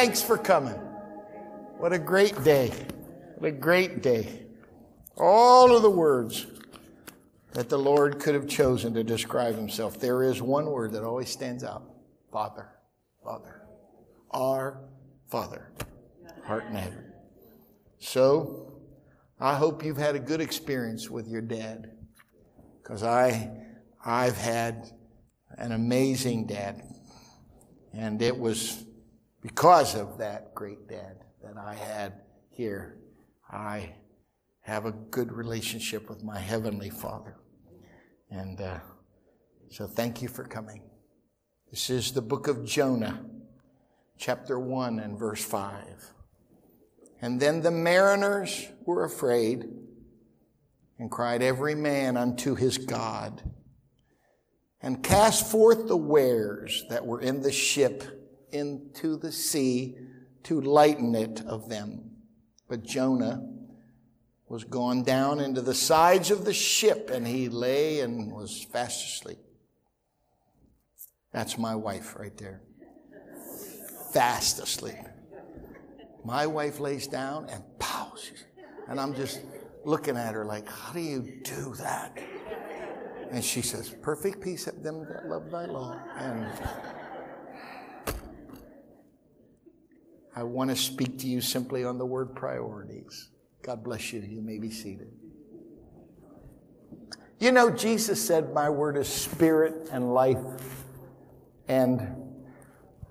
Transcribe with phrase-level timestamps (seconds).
[0.00, 0.80] Thanks for coming.
[1.76, 2.72] What a great day.
[3.36, 4.46] What a great day.
[5.18, 6.46] All of the words
[7.52, 10.00] that the Lord could have chosen to describe himself.
[10.00, 11.82] There is one word that always stands out
[12.32, 12.70] Father,
[13.22, 13.60] Father,
[14.30, 14.88] our
[15.28, 15.70] Father,
[16.46, 17.12] heart and heaven.
[17.98, 18.72] So,
[19.38, 21.90] I hope you've had a good experience with your dad,
[22.82, 23.50] because I,
[24.02, 24.92] I've had
[25.58, 26.84] an amazing dad,
[27.92, 28.86] and it was
[29.42, 32.14] because of that great dad that I had
[32.50, 32.98] here.
[33.50, 33.94] I
[34.62, 37.36] have a good relationship with my Heavenly Father.
[38.30, 38.78] And uh,
[39.70, 40.82] so thank you for coming.
[41.70, 43.24] This is the book of Jonah,
[44.18, 46.12] chapter 1 and verse 5.
[47.22, 49.64] And then the mariners were afraid
[50.98, 53.42] and cried every man unto his God
[54.82, 58.19] and cast forth the wares that were in the ship
[58.52, 59.96] into the sea
[60.44, 62.10] to lighten it of them.
[62.68, 63.46] But Jonah
[64.48, 69.04] was gone down into the sides of the ship, and he lay and was fast
[69.04, 69.38] asleep.
[71.32, 72.62] That's my wife right there.
[74.12, 74.96] Fast asleep.
[76.24, 78.12] My wife lays down and pow,
[78.88, 79.40] and I'm just
[79.84, 82.18] looking at her like, how do you do that?
[83.30, 85.96] And she says, perfect peace have them that love thy law.
[86.18, 86.46] And
[90.34, 93.28] I want to speak to you simply on the word priorities.
[93.62, 94.20] God bless you.
[94.20, 95.08] You may be seated.
[97.38, 100.38] You know, Jesus said, My word is spirit and life.
[101.68, 102.16] And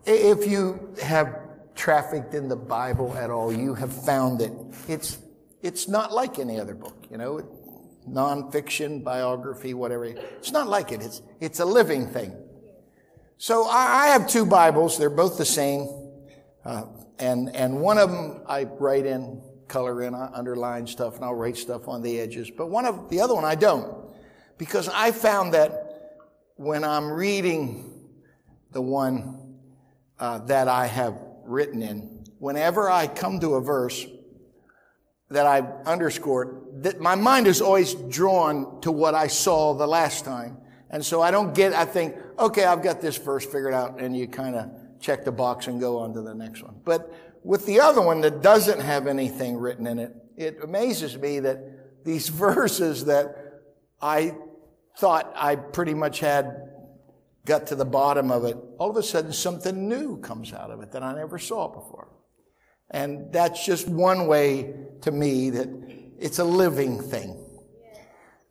[0.05, 1.35] if you have
[1.75, 4.51] trafficked in the Bible at all, you have found that
[4.87, 5.17] it's,
[5.61, 7.41] it's not like any other book, you know,
[8.07, 10.05] nonfiction, biography, whatever.
[10.05, 11.01] It's not like it.
[11.01, 12.35] It's, it's a living thing.
[13.37, 14.97] So I, have two Bibles.
[14.97, 15.87] They're both the same.
[16.65, 16.83] Uh,
[17.19, 21.35] and, and one of them I write in color in, I underline stuff, and I'll
[21.35, 22.49] write stuff on the edges.
[22.49, 24.11] But one of the other one I don't,
[24.57, 26.17] because I found that
[26.55, 28.09] when I'm reading
[28.71, 29.55] the one
[30.19, 34.05] uh, that I have written in, whenever I come to a verse
[35.29, 40.25] that I underscored, that my mind is always drawn to what I saw the last
[40.25, 40.57] time.
[40.89, 44.17] And so I don't get, I think, okay, I've got this verse figured out, and
[44.17, 46.75] you kind of check the box and go on to the next one.
[46.83, 51.39] But with the other one that doesn't have anything written in it, it amazes me
[51.39, 53.35] that these verses that
[54.01, 54.35] I
[54.97, 56.69] thought I pretty much had
[57.45, 60.81] got to the bottom of it, all of a sudden something new comes out of
[60.81, 62.09] it that I never saw before.
[62.91, 65.69] And that's just one way to me that
[66.19, 67.45] it's a living thing.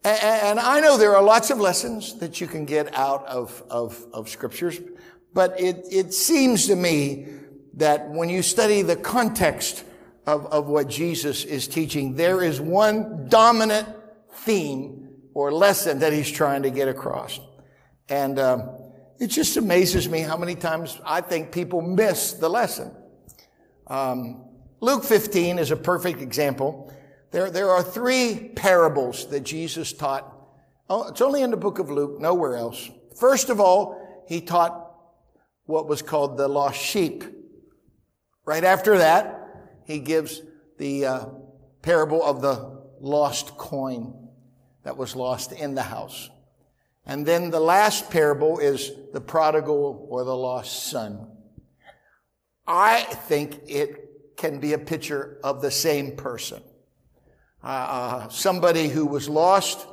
[0.04, 4.06] And I know there are lots of lessons that you can get out of, of,
[4.12, 4.80] of scriptures,
[5.34, 7.28] but it, it seems to me
[7.75, 9.84] that when you study the context
[10.27, 13.89] of, of what Jesus is teaching, there is one dominant
[14.33, 17.41] theme or lesson that he's trying to get across.
[18.09, 18.71] And um,
[19.19, 22.93] it just amazes me how many times I think people miss the lesson.
[23.87, 24.45] Um,
[24.81, 26.93] Luke 15 is a perfect example.
[27.31, 30.34] There, there are three parables that Jesus taught.
[30.89, 32.91] Oh, it's only in the book of Luke, nowhere else.
[33.19, 34.88] First of all, he taught
[35.68, 37.24] what was called the lost sheep.
[38.46, 40.40] Right after that, he gives
[40.78, 41.26] the uh,
[41.82, 44.30] parable of the lost coin
[44.84, 46.30] that was lost in the house.
[47.04, 51.28] And then the last parable is the prodigal or the lost son.
[52.66, 56.62] I think it can be a picture of the same person.
[57.62, 59.86] Uh, uh, somebody who was lost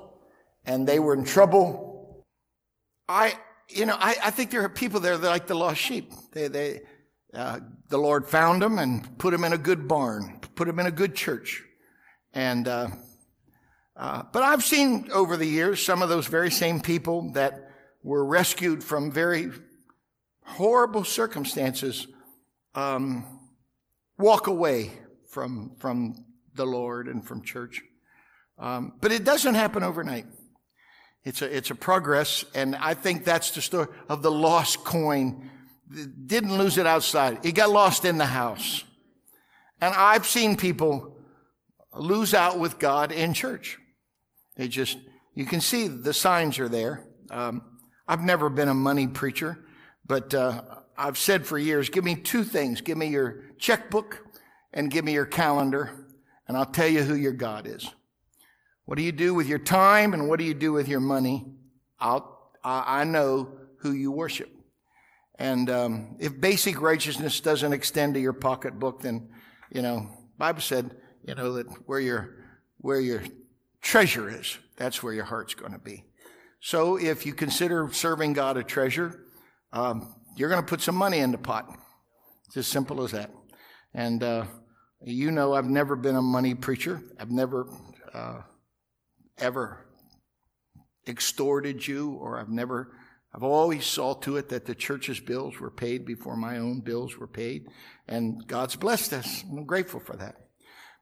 [0.66, 2.26] and they were in trouble.
[3.10, 3.34] I,
[3.70, 6.12] you know, I, I think there are people there that like the lost sheep.
[6.32, 6.82] They, they,
[7.34, 7.60] uh,
[7.90, 10.92] the Lord found them and put them in a good barn, put them in a
[10.92, 11.64] good church.
[12.34, 12.88] And, uh,
[13.96, 17.72] uh, but I've seen over the years some of those very same people that
[18.04, 19.52] were rescued from very
[20.44, 22.08] horrible circumstances
[22.76, 23.26] um,
[24.18, 24.92] walk away
[25.30, 27.82] from, from the Lord and from church.
[28.58, 30.26] Um, but it doesn't happen overnight.
[31.26, 35.50] It's a, it's a progress, and I think that's the story of the lost coin
[36.26, 37.46] didn't lose it outside.
[37.46, 38.84] It got lost in the house.
[39.82, 41.18] And I've seen people
[41.94, 43.78] lose out with God in church.
[44.56, 44.98] They just,
[45.34, 47.04] you can see the signs are there.
[47.30, 47.62] Um,
[48.08, 49.66] I've never been a money preacher,
[50.06, 50.62] but uh,
[50.98, 52.82] I've said for years, give me two things.
[52.82, 54.26] Give me your checkbook
[54.74, 55.92] and give me your calendar,
[56.48, 57.90] and I'll tell you who your God is.
[58.86, 61.46] What do you do with your time and what do you do with your money?
[62.00, 63.50] I'll, I know
[63.80, 64.50] who you worship.
[65.38, 69.30] And um, if basic righteousness doesn't extend to your pocketbook, then,
[69.72, 72.36] you know, Bible said, you know, that where your,
[72.78, 73.24] where your
[73.82, 76.06] treasure is, that's where your heart's going to be.
[76.62, 79.26] So if you consider serving God a treasure,
[79.74, 81.68] um, you're going to put some money in the pot.
[82.48, 83.32] It's as simple as that.
[83.94, 84.46] And uh,
[85.04, 87.02] you know, I've never been a money preacher.
[87.20, 87.68] I've never
[88.14, 88.42] uh,
[89.38, 89.86] ever
[91.08, 92.92] extorted you, or I've never.
[93.34, 97.18] I've always saw to it that the church's bills were paid before my own bills
[97.18, 97.68] were paid,
[98.08, 99.44] and God's blessed us.
[99.44, 100.36] I'm grateful for that.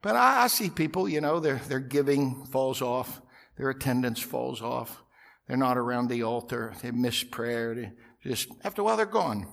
[0.02, 3.22] But I, I see people, you know, their their giving falls off,
[3.58, 5.04] their attendance falls off.
[5.48, 6.74] They're not around the altar.
[6.82, 7.76] They miss prayer.
[7.76, 7.92] They
[8.24, 9.48] just after a while they're gone.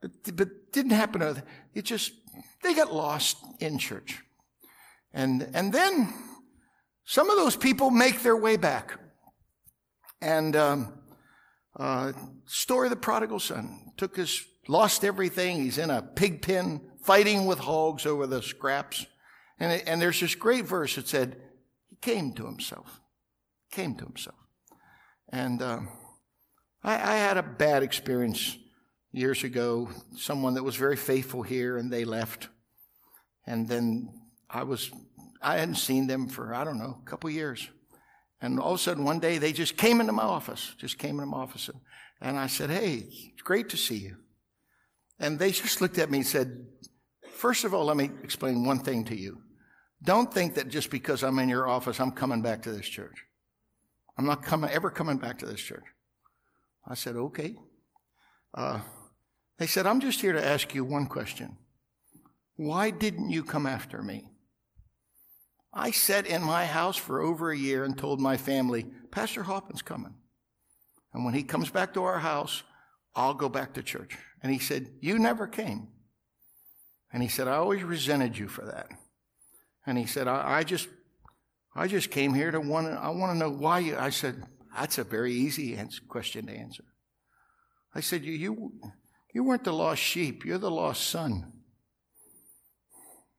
[0.00, 1.42] But, but didn't happen.
[1.74, 2.12] It just
[2.62, 4.20] they got lost in church,
[5.14, 6.12] and and then
[7.04, 8.98] some of those people make their way back.
[10.20, 10.98] And um,
[11.76, 12.12] uh,
[12.46, 15.62] story of the prodigal son took his lost everything.
[15.62, 19.06] He's in a pig pen fighting with hogs over the scraps.
[19.58, 21.36] And, it, and there's this great verse that said,
[21.88, 23.00] he came to himself.
[23.70, 24.36] Came to himself.
[25.28, 25.88] And um,
[26.84, 28.56] I, I had a bad experience
[29.12, 29.88] years ago.
[30.16, 32.48] Someone that was very faithful here, and they left.
[33.46, 34.12] And then
[34.48, 34.90] I was,
[35.42, 37.68] I hadn't seen them for, I don't know, a couple years.
[38.40, 41.20] And all of a sudden, one day, they just came into my office, just came
[41.20, 41.68] into my office.
[41.68, 41.80] And,
[42.20, 44.16] and I said, Hey, it's great to see you.
[45.18, 46.66] And they just looked at me and said,
[47.30, 49.42] First of all, let me explain one thing to you.
[50.02, 53.24] Don't think that just because I'm in your office, I'm coming back to this church.
[54.18, 55.84] I'm not coming, ever coming back to this church.
[56.86, 57.54] I said, okay.
[58.52, 58.80] Uh,
[59.58, 61.56] they said, I'm just here to ask you one question.
[62.56, 64.24] Why didn't you come after me?
[65.72, 69.82] I sat in my house for over a year and told my family, Pastor Hoppin's
[69.82, 70.14] coming.
[71.14, 72.62] And when he comes back to our house,
[73.14, 74.18] I'll go back to church.
[74.42, 75.88] And he said, You never came.
[77.12, 78.88] And he said, I always resented you for that.
[79.86, 80.88] And he said, I, I just
[81.74, 84.42] I just came here to want to, I want to know why you, I said,
[84.76, 86.84] that's a very easy answer, question to answer.
[87.94, 88.72] I said, you, you,
[89.34, 91.52] you weren't the lost sheep, you're the lost son.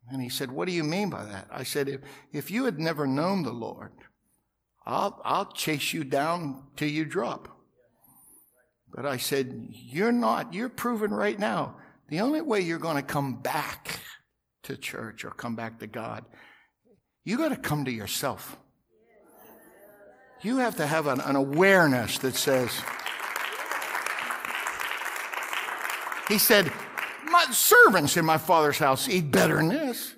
[0.09, 1.47] And he said, What do you mean by that?
[1.51, 2.01] I said, If,
[2.31, 3.91] if you had never known the Lord,
[4.85, 7.47] I'll, I'll chase you down till you drop.
[8.93, 11.77] But I said, You're not, you're proven right now.
[12.09, 13.99] The only way you're going to come back
[14.63, 16.25] to church or come back to God
[17.25, 18.57] you got to come to yourself.
[20.41, 22.71] You have to have an, an awareness that says,
[26.27, 26.71] He said,
[27.33, 30.13] My servants in my father's house eat better than this.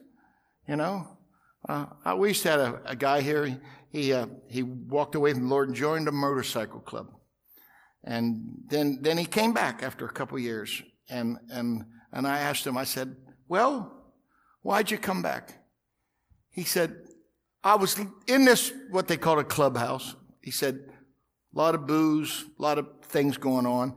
[0.68, 1.08] You know?
[1.68, 1.86] Uh,
[2.18, 3.46] we used to have a, a guy here.
[3.46, 3.58] He,
[3.90, 7.08] he, uh, he walked away from the Lord and joined a motorcycle club.
[8.04, 10.84] And then, then he came back after a couple years.
[11.10, 13.16] And, and, and I asked him, I said,
[13.48, 14.14] Well,
[14.62, 15.54] why'd you come back?
[16.52, 16.98] He said,
[17.64, 17.98] I was
[18.28, 20.16] in this, what they call a clubhouse.
[20.42, 20.82] He said,
[21.56, 23.96] a lot of booze, a lot of things going on.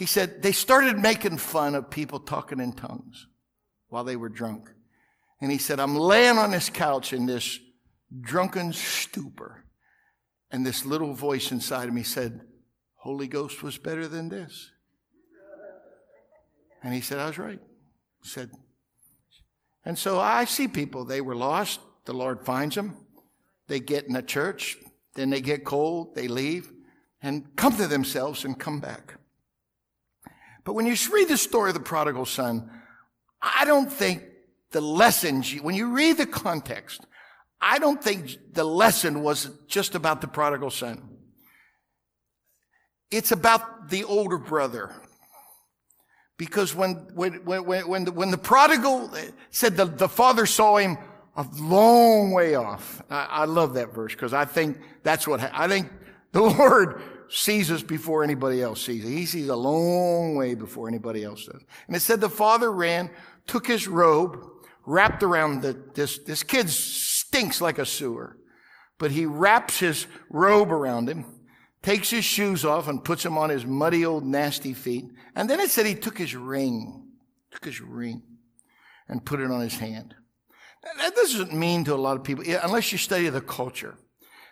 [0.00, 3.26] He said, they started making fun of people talking in tongues
[3.88, 4.70] while they were drunk.
[5.42, 7.58] And he said, I'm laying on this couch in this
[8.18, 9.66] drunken stupor.
[10.50, 12.40] And this little voice inside of me said,
[12.94, 14.70] Holy Ghost was better than this.
[16.82, 17.60] And he said, I was right.
[18.22, 18.50] He said,
[19.84, 21.78] and so I see people, they were lost.
[22.06, 23.04] The Lord finds them.
[23.68, 24.78] They get in a church,
[25.14, 26.72] then they get cold, they leave,
[27.20, 29.19] and come to themselves and come back.
[30.64, 32.70] But when you read the story of the prodigal son,
[33.40, 34.22] I don't think
[34.70, 37.06] the lesson, when you read the context,
[37.60, 41.08] I don't think the lesson was just about the prodigal son.
[43.10, 44.92] It's about the older brother.
[46.38, 50.76] Because when, when, when, when, the, when the prodigal eh, said the, the father saw
[50.76, 50.96] him
[51.36, 53.02] a long way off.
[53.10, 55.90] I, I love that verse because I think that's what, I think
[56.32, 59.10] the Lord sees us before anybody else sees it.
[59.10, 61.62] He sees a long way before anybody else does.
[61.86, 63.10] And it said the father ran,
[63.46, 64.44] took his robe,
[64.84, 68.36] wrapped around the, this, this kid stinks like a sewer,
[68.98, 71.24] but he wraps his robe around him,
[71.82, 75.04] takes his shoes off and puts them on his muddy old nasty feet.
[75.34, 77.08] And then it said he took his ring,
[77.50, 78.22] took his ring
[79.08, 80.14] and put it on his hand.
[80.98, 83.98] That doesn't mean to a lot of people, unless you study the culture.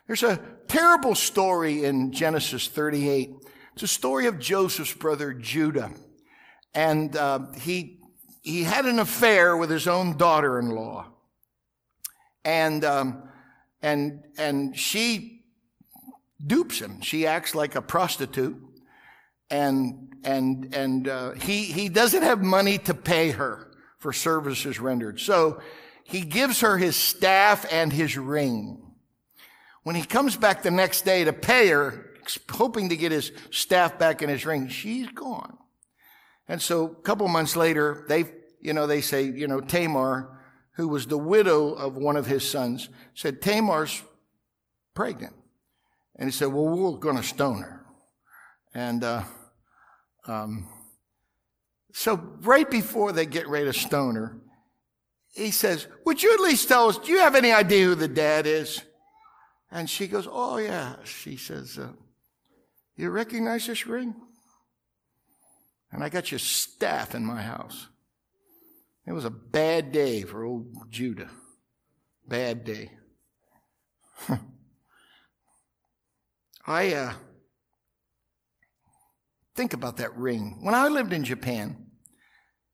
[0.09, 3.31] There's a terrible story in Genesis 38.
[3.75, 5.91] It's a story of Joseph's brother Judah.
[6.73, 8.01] And uh, he,
[8.41, 11.09] he had an affair with his own daughter in law.
[12.43, 13.23] And, um,
[13.83, 15.45] and, and she
[16.45, 17.03] dupes him.
[17.03, 18.57] She acts like a prostitute.
[19.51, 25.21] and, and, and, uh, he, he doesn't have money to pay her for services rendered.
[25.21, 25.61] So
[26.03, 28.88] he gives her his staff and his ring.
[29.89, 32.11] When he comes back the next day to pay her,
[32.51, 35.57] hoping to get his staff back in his ring, she's gone.
[36.47, 38.27] And so a couple months later, they,
[38.61, 40.43] you know, they say, you know, Tamar,
[40.73, 44.03] who was the widow of one of his sons, said, Tamar's
[44.93, 45.33] pregnant.
[46.17, 47.87] And he said, well, we're going to stone her.
[48.75, 49.23] And, uh,
[50.27, 50.69] um,
[51.95, 54.37] so right before they get ready to stone her,
[55.33, 58.07] he says, would you at least tell us, do you have any idea who the
[58.07, 58.83] dad is?
[59.71, 60.97] And she goes, oh yeah.
[61.05, 61.93] She says, uh,
[62.97, 64.15] you recognize this ring?
[65.93, 67.89] And I got your staff in my house.
[69.07, 71.31] It was a bad day for old Judah.
[72.27, 72.91] Bad day.
[76.67, 77.13] I uh,
[79.55, 80.59] think about that ring.
[80.61, 81.87] When I lived in Japan,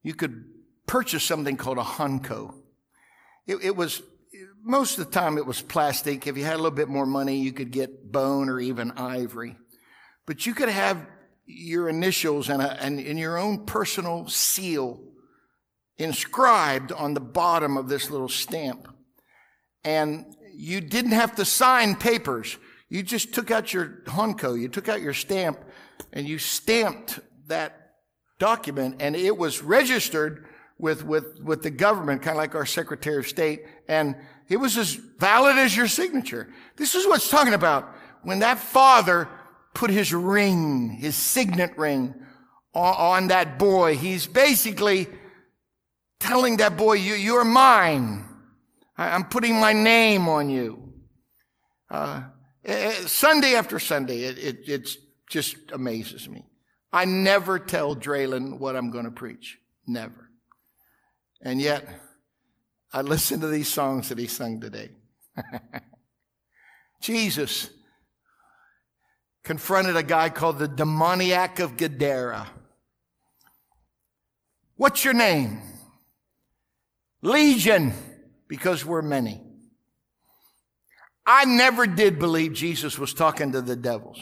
[0.02, 0.44] you could
[0.86, 2.54] purchase something called a hanko.
[3.46, 4.02] It, it was
[4.64, 6.26] most of the time it was plastic.
[6.26, 9.56] If you had a little bit more money, you could get bone or even ivory.
[10.26, 11.06] But you could have
[11.44, 15.00] your initials and, a, and, and your own personal seal
[15.98, 18.88] inscribed on the bottom of this little stamp.
[19.84, 22.56] And you didn't have to sign papers.
[22.88, 25.58] You just took out your hanko, you took out your stamp,
[26.12, 27.92] and you stamped that
[28.38, 30.46] document, and it was registered
[30.78, 34.16] with, with, with the government, kind of like our Secretary of State, and
[34.48, 36.52] it was as valid as your signature.
[36.76, 37.94] This is what's talking about.
[38.22, 39.28] When that father
[39.74, 42.14] put his ring, his signet ring
[42.72, 43.96] on, on that boy.
[43.96, 45.08] He's basically
[46.20, 48.24] telling that boy, you, you're mine.
[48.96, 50.92] I, am putting my name on you.
[51.90, 52.22] Uh,
[52.64, 54.96] eh, eh, Sunday after Sunday, it, it it's
[55.28, 56.46] just amazes me.
[56.92, 59.58] I never tell Draylen what I'm going to preach.
[59.86, 60.23] Never.
[61.44, 61.86] And yet,
[62.90, 64.90] I listen to these songs that he sung today.
[67.02, 67.68] Jesus
[69.44, 72.48] confronted a guy called the demoniac of Gadara.
[74.76, 75.60] What's your name?
[77.20, 77.92] Legion,
[78.48, 79.42] because we're many.
[81.26, 84.18] I never did believe Jesus was talking to the devils.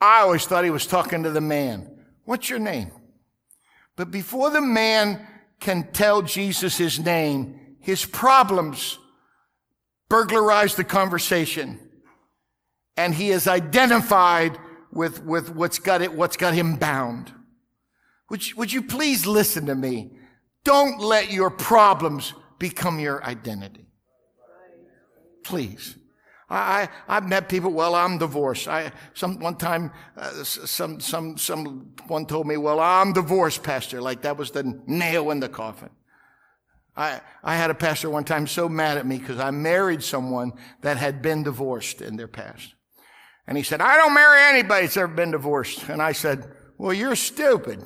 [0.00, 2.04] I always thought he was talking to the man.
[2.24, 2.90] What's your name?
[3.96, 5.26] But before the man
[5.62, 8.98] can tell Jesus his name, his problems
[10.08, 11.78] burglarize the conversation
[12.96, 14.58] and he is identified
[14.92, 17.32] with, with what's got it, what's got him bound.
[18.28, 20.18] Would you, would you please listen to me?
[20.64, 23.86] Don't let your problems become your identity.
[25.44, 25.96] Please.
[26.52, 28.68] I, I, have met people, well, I'm divorced.
[28.68, 34.02] I, some, one time, uh, some, some, someone told me, well, I'm divorced, pastor.
[34.02, 35.88] Like that was the nail in the coffin.
[36.94, 40.52] I, I had a pastor one time so mad at me because I married someone
[40.82, 42.74] that had been divorced in their past.
[43.46, 45.88] And he said, I don't marry anybody that's ever been divorced.
[45.88, 47.82] And I said, well, you're stupid.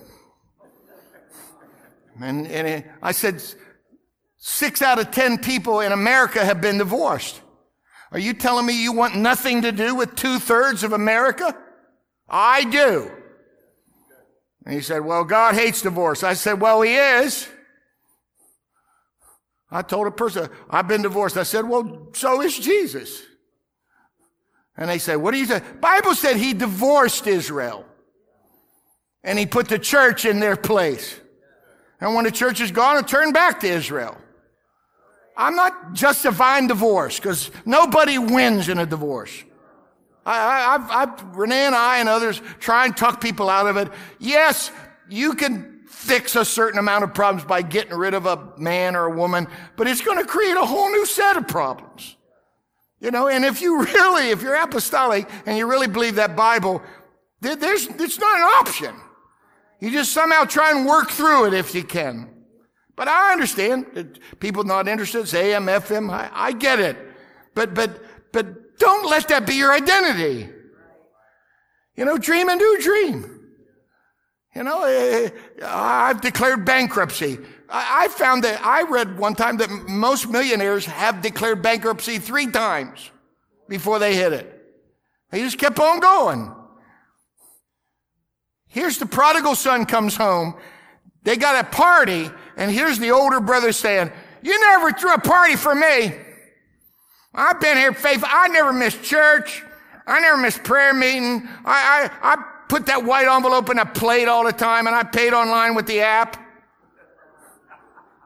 [2.20, 3.42] And, and I said,
[4.38, 7.40] six out of ten people in America have been divorced.
[8.12, 11.56] Are you telling me you want nothing to do with two thirds of America?
[12.28, 13.10] I do.
[14.64, 16.22] And he said, well, God hates divorce.
[16.22, 17.48] I said, well, he is.
[19.70, 21.36] I told a person, I've been divorced.
[21.36, 23.22] I said, well, so is Jesus.
[24.76, 25.60] And they say, what do you say?
[25.80, 27.84] Bible said he divorced Israel.
[29.24, 31.18] And he put the church in their place.
[32.00, 34.16] And when the church is gone, it turned back to Israel.
[35.36, 39.44] I'm not justifying divorce because nobody wins in a divorce.
[40.24, 43.88] I, I, I've, Renee and I and others try and talk people out of it.
[44.18, 44.72] Yes,
[45.08, 49.06] you can fix a certain amount of problems by getting rid of a man or
[49.06, 52.16] a woman, but it's going to create a whole new set of problems.
[53.00, 56.82] You know, and if you really, if you're apostolic and you really believe that Bible,
[57.40, 58.96] there's, it's not an option.
[59.80, 62.35] You just somehow try and work through it if you can.
[62.96, 66.96] But I understand that people not interested, say AM, FM, I, I get it.
[67.54, 70.48] But, but, but don't let that be your identity.
[71.94, 73.36] You know, dream and do dream.
[74.54, 75.28] You know, eh,
[75.62, 77.38] I've declared bankruptcy.
[77.68, 83.10] I found that I read one time that most millionaires have declared bankruptcy three times
[83.68, 84.52] before they hit it.
[85.30, 86.54] They just kept on going.
[88.68, 90.54] Here's the prodigal son comes home.
[91.26, 95.56] They got a party and here's the older brother saying, you never threw a party
[95.56, 96.14] for me.
[97.34, 98.28] I've been here faithful.
[98.30, 99.64] I never missed church.
[100.06, 101.48] I never missed prayer meeting.
[101.64, 105.02] I, I, I put that white envelope in a plate all the time and I
[105.02, 106.40] paid online with the app.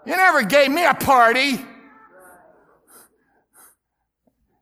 [0.04, 1.52] You never gave me a party.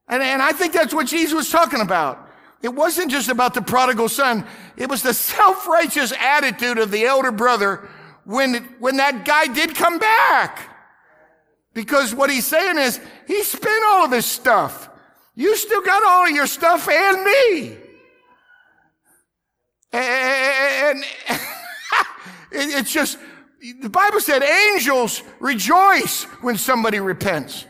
[0.07, 2.25] And, and I think that's what Jesus was talking about.
[2.63, 4.47] It wasn't just about the prodigal son.
[4.77, 7.89] It was the self-righteous attitude of the elder brother
[8.29, 10.69] when, when that guy did come back.
[11.73, 14.91] Because what he's saying is, he spent all of his stuff.
[15.35, 17.77] You still got all of your stuff and me.
[19.95, 21.05] And
[22.53, 23.19] it's just,
[23.81, 27.65] the Bible said angels rejoice when somebody repents.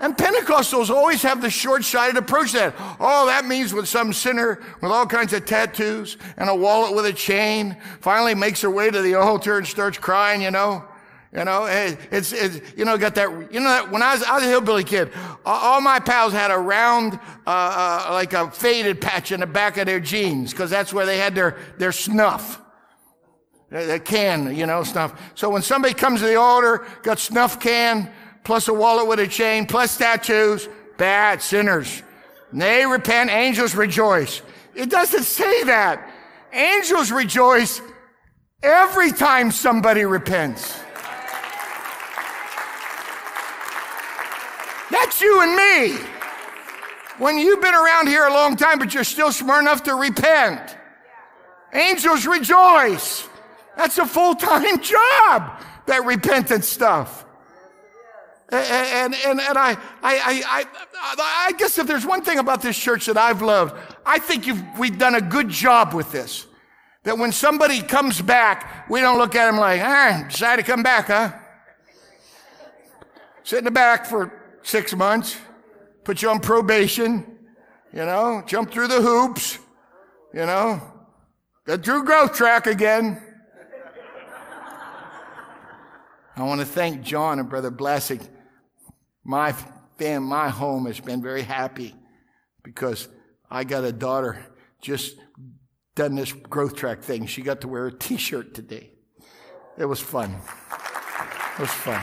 [0.00, 2.74] And Pentecostals always have the short-sighted approach to that.
[2.98, 7.04] Oh, that means when some sinner with all kinds of tattoos and a wallet with
[7.04, 10.84] a chain finally makes her way to the altar and starts crying, you know.
[11.32, 14.42] You know, it's, it's, you know, got that, you know, when I was, I was
[14.42, 15.12] a hillbilly kid,
[15.44, 19.76] all my pals had a round, uh, uh, like a faded patch in the back
[19.76, 22.60] of their jeans, cause that's where they had their, their snuff.
[23.70, 25.30] The can, you know, snuff.
[25.36, 28.10] So when somebody comes to the altar, got snuff can,
[28.44, 32.02] plus a wallet with a chain, plus tattoos, bad sinners.
[32.52, 34.42] And they repent, angels rejoice.
[34.74, 36.10] It doesn't say that.
[36.52, 37.80] Angels rejoice
[38.62, 40.80] every time somebody repents.
[44.90, 45.98] That's you and me.
[47.18, 50.76] When you've been around here a long time, but you're still smart enough to repent.
[51.72, 53.28] Angels rejoice.
[53.76, 57.24] That's a full time job, that repentance stuff.
[58.52, 60.64] And, and, and I, I, I,
[61.18, 64.44] I, guess if there's one thing about this church that I've loved, I think
[64.76, 66.46] we've done a good job with this.
[67.04, 70.82] That when somebody comes back, we don't look at them like, ah, decided to come
[70.82, 71.32] back, huh?
[73.44, 75.36] Sit in the back for six months,
[76.02, 77.38] put you on probation,
[77.92, 79.58] you know, jump through the hoops,
[80.34, 80.82] you know,
[81.66, 83.22] get through growth track again.
[86.36, 88.20] I want to thank John and Brother Blessing
[89.30, 89.54] my
[89.96, 91.94] fam, my home has been very happy
[92.64, 93.06] because
[93.48, 94.44] I got a daughter
[94.82, 95.16] just
[95.94, 97.26] done this growth track thing.
[97.26, 98.90] She got to wear a t-shirt today.
[99.78, 100.32] It was fun.
[100.32, 102.02] It was fun.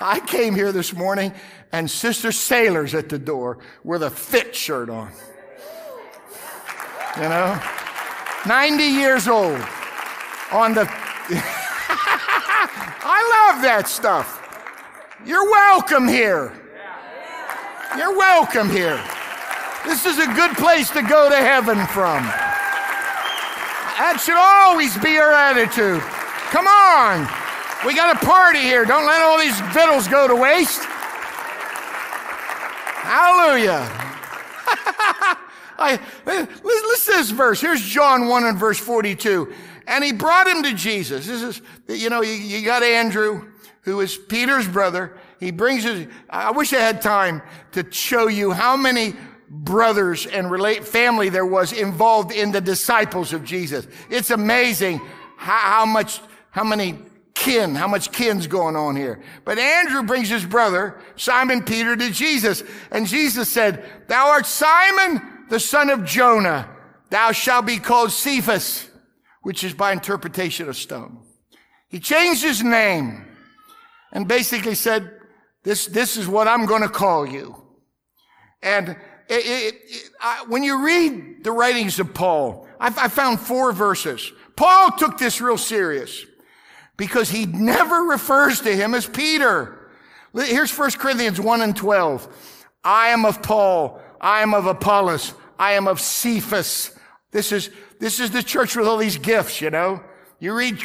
[0.00, 1.32] I came here this morning
[1.70, 5.12] and Sister Sailor's at the door with a fit shirt on.
[7.16, 7.62] You know?
[8.44, 9.64] 90 years old
[10.50, 10.90] on the
[13.12, 14.38] I love that stuff.
[15.26, 16.52] You're welcome here.
[17.98, 19.02] You're welcome here.
[19.84, 22.22] This is a good place to go to heaven from.
[23.98, 26.00] That should always be our attitude.
[26.54, 27.26] Come on.
[27.84, 28.84] We got a party here.
[28.84, 30.86] Don't let all these victuals go to waste.
[33.02, 33.90] Hallelujah.
[35.82, 37.60] I, listen to this verse.
[37.60, 39.52] Here's John 1 and verse 42.
[39.90, 41.26] And he brought him to Jesus.
[41.26, 43.50] This is, you know, you, you got Andrew,
[43.82, 45.18] who is Peter's brother.
[45.40, 49.14] He brings his, I wish I had time to show you how many
[49.48, 53.88] brothers and relate family there was involved in the disciples of Jesus.
[54.08, 55.00] It's amazing
[55.36, 56.20] how, how much,
[56.52, 56.96] how many
[57.34, 59.20] kin, how much kin's going on here.
[59.44, 62.62] But Andrew brings his brother, Simon Peter, to Jesus.
[62.92, 66.70] And Jesus said, Thou art Simon, the son of Jonah.
[67.08, 68.89] Thou shalt be called Cephas
[69.42, 71.18] which is by interpretation of stone.
[71.88, 73.26] He changed his name
[74.12, 75.10] and basically said,
[75.62, 77.56] this, this is what I'm going to call you.
[78.62, 78.98] And it,
[79.28, 84.32] it, it, I, when you read the writings of Paul, I, I found four verses.
[84.56, 86.24] Paul took this real serious
[86.96, 89.90] because he never refers to him as Peter.
[90.34, 92.66] Here's 1 Corinthians 1 and 12.
[92.84, 94.00] I am of Paul.
[94.20, 95.34] I am of Apollos.
[95.58, 96.96] I am of Cephas.
[97.30, 100.02] This is, this is the church with all these gifts, you know.
[100.38, 100.80] You read,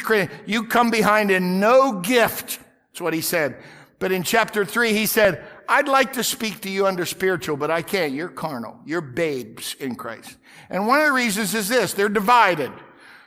[0.46, 2.58] you come behind in no gift.
[2.92, 3.56] That's what he said.
[3.98, 7.70] But in chapter three, he said, I'd like to speak to you under spiritual, but
[7.70, 8.12] I can't.
[8.12, 8.78] You're carnal.
[8.84, 10.36] You're babes in Christ.
[10.68, 11.94] And one of the reasons is this.
[11.94, 12.70] They're divided.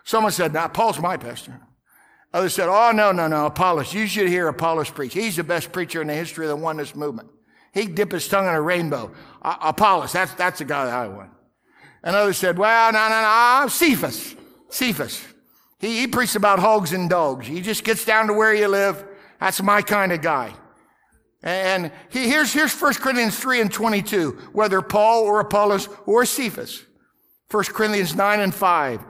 [0.03, 1.59] Someone said, now Paul's my pastor.
[2.31, 3.93] Others said, oh, no, no, no, Apollos.
[3.93, 5.13] You should hear Apollos preach.
[5.13, 7.29] He's the best preacher in the history of the oneness movement.
[7.73, 9.11] He'd dip his tongue in a rainbow.
[9.41, 11.31] Uh, Apollos, that's, that's the guy that I want.
[12.03, 14.35] And others said, well, no, no, no, Cephas.
[14.69, 15.21] Cephas.
[15.79, 17.47] He, he preached about hogs and dogs.
[17.47, 19.03] He just gets down to where you live.
[19.39, 20.53] That's my kind of guy.
[21.41, 26.83] And he, here's, here's 1 Corinthians 3 and 22, whether Paul or Apollos or Cephas.
[27.51, 29.03] 1 Corinthians 9 and 5.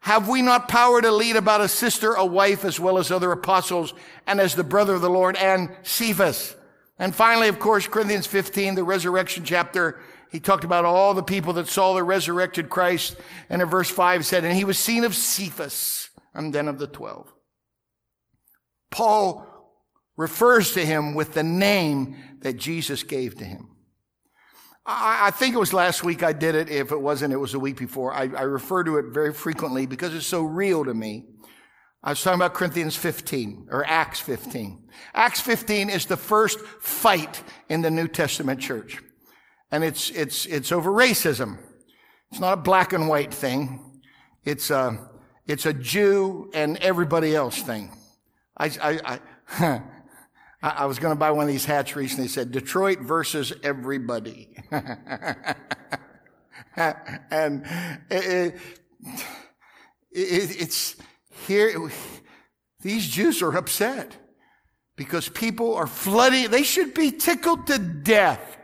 [0.00, 3.32] Have we not power to lead about a sister, a wife, as well as other
[3.32, 3.92] apostles,
[4.26, 6.54] and as the brother of the Lord, and Cephas?
[6.98, 11.54] And finally, of course, Corinthians 15, the resurrection chapter, he talked about all the people
[11.54, 13.16] that saw the resurrected Christ.
[13.48, 16.86] And in verse 5 said, And he was seen of Cephas, and then of the
[16.86, 17.32] twelve.
[18.90, 19.46] Paul
[20.16, 23.70] refers to him with the name that Jesus gave to him.
[24.86, 26.68] I, I think it was last week I did it.
[26.68, 28.12] If it wasn't, it was a week before.
[28.12, 31.26] I, I refer to it very frequently because it's so real to me.
[32.02, 34.88] I was talking about Corinthians 15 or Acts 15.
[35.12, 39.02] Acts 15 is the first fight in the New Testament church.
[39.72, 41.58] And it's, it's, it's over racism.
[42.30, 44.00] It's not a black and white thing.
[44.44, 45.08] It's a,
[45.46, 47.96] it's a Jew and everybody else thing.
[48.56, 49.20] I, I,
[49.58, 49.82] I,
[50.62, 52.28] I was going to buy one of these hats recently.
[52.28, 54.54] Said Detroit versus everybody.
[56.76, 57.66] and
[58.10, 58.54] it,
[60.12, 60.96] it, it's
[61.46, 61.90] here.
[62.82, 64.16] These Jews are upset
[64.96, 66.50] because people are flooding.
[66.50, 68.58] They should be tickled to death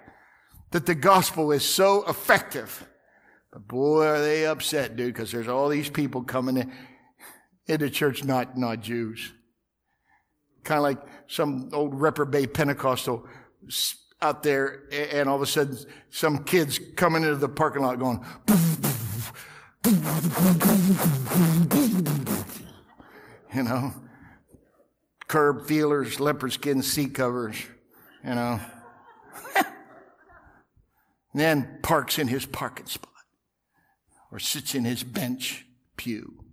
[0.77, 2.87] that the gospel is so effective.
[3.51, 6.71] But boy, are they upset, dude, because there's all these people coming in,
[7.67, 9.33] into church, not, not Jews.
[10.65, 13.27] Kind of like some old reprobate Pentecostal
[14.21, 15.79] out there, and all of a sudden,
[16.11, 18.23] some kids coming into the parking lot going,
[23.55, 23.95] you know,
[25.27, 27.57] curb feelers, leopard skin seat covers,
[28.23, 28.61] you know.
[31.41, 33.11] then parks in his parking spot
[34.31, 36.45] or sits in his bench pew.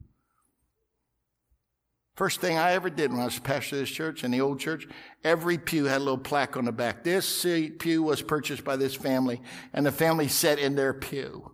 [2.15, 4.59] First thing I ever did when I was pastor of this church in the old
[4.59, 4.87] church,
[5.23, 7.03] every pew had a little plaque on the back.
[7.03, 7.43] This
[7.79, 9.41] pew was purchased by this family,
[9.73, 11.51] and the family sat in their pew.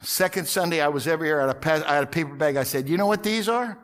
[0.00, 1.46] Second Sunday I was ever here, I
[1.94, 2.56] had a paper bag.
[2.56, 3.78] I said, You know what these are?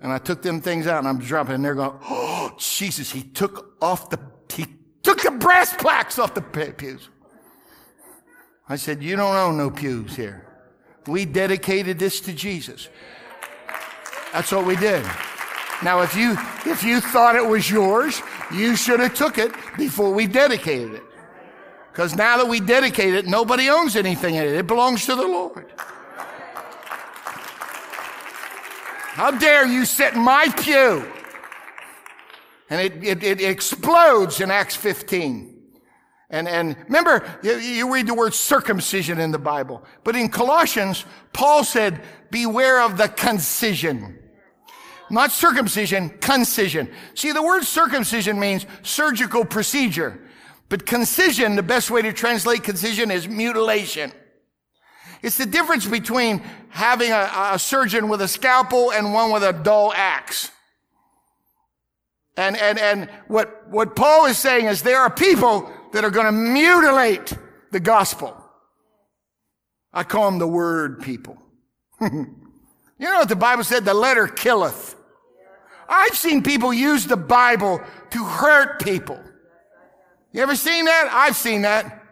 [0.00, 3.22] And I took them things out and I'm dropping, and they're going, Oh, Jesus, he
[3.22, 4.18] took off the,
[4.52, 4.66] he
[5.02, 7.08] took the brass plaques off the pews.
[8.72, 10.46] I said, You don't own no pews here.
[11.06, 12.88] We dedicated this to Jesus.
[14.32, 15.04] That's what we did.
[15.82, 20.10] Now, if you, if you thought it was yours, you should have took it before
[20.14, 21.02] we dedicated it.
[21.92, 24.54] Because now that we dedicate it, nobody owns anything in it.
[24.54, 25.70] It belongs to the Lord.
[29.12, 31.04] How dare you sit in my pew?
[32.70, 35.51] And it, it, it explodes in Acts 15.
[36.32, 39.84] And, and remember, you, you read the word circumcision in the Bible.
[40.02, 44.18] But in Colossians, Paul said, beware of the concision.
[45.10, 46.90] Not circumcision, concision.
[47.14, 50.18] See, the word circumcision means surgical procedure.
[50.70, 54.10] But concision, the best way to translate concision is mutilation.
[55.20, 59.52] It's the difference between having a, a surgeon with a scalpel and one with a
[59.52, 60.50] dull axe.
[62.38, 66.26] And, and, and what, what Paul is saying is there are people that are going
[66.26, 67.32] to mutilate
[67.70, 68.36] the gospel.
[69.92, 71.38] I call them the word people.
[72.00, 72.26] you
[72.98, 73.84] know what the Bible said?
[73.84, 74.96] The letter killeth.
[75.88, 79.20] I've seen people use the Bible to hurt people.
[80.32, 81.10] You ever seen that?
[81.12, 82.02] I've seen that.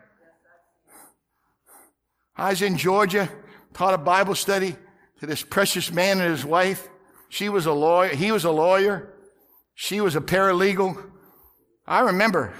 [2.36, 3.30] I was in Georgia,
[3.72, 4.76] taught a Bible study
[5.20, 6.88] to this precious man and his wife.
[7.30, 8.08] She was a lawyer.
[8.08, 9.14] He was a lawyer.
[9.74, 11.02] She was a paralegal.
[11.86, 12.54] I remember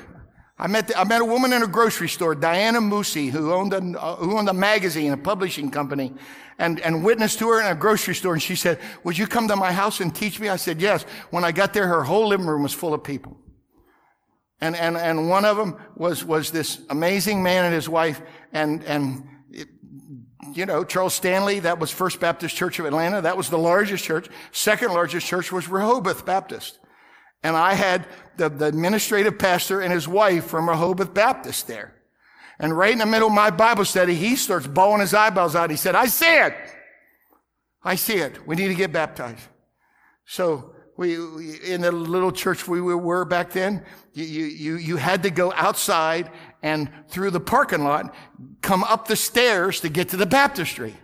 [0.61, 3.73] I met, the, I met a woman in a grocery store, Diana Musi, who owned
[3.73, 6.12] a, uh, who owned a magazine, a publishing company,
[6.59, 8.35] and, and witnessed to her in a grocery store.
[8.35, 10.51] And she said, would you come to my house and teach me?
[10.51, 11.05] I said, yes.
[11.31, 13.38] When I got there, her whole living room was full of people.
[14.61, 18.20] And, and, and one of them was, was this amazing man and his wife.
[18.53, 19.68] And, and, it,
[20.53, 23.23] you know, Charles Stanley, that was First Baptist Church of Atlanta.
[23.23, 24.29] That was the largest church.
[24.53, 26.79] Second largest church was Rehoboth Baptist.
[27.42, 28.07] And I had
[28.40, 31.94] the, the administrative pastor and his wife from Rehoboth Baptist there.
[32.59, 35.70] And right in the middle of my Bible study, he starts bawling his eyeballs out.
[35.70, 36.55] He said, I see it.
[37.83, 38.46] I see it.
[38.46, 39.42] We need to get baptized.
[40.26, 45.22] So we, we in the little church we were back then, you, you, you had
[45.22, 46.31] to go outside
[46.62, 48.14] and through the parking lot,
[48.61, 50.94] come up the stairs to get to the baptistry.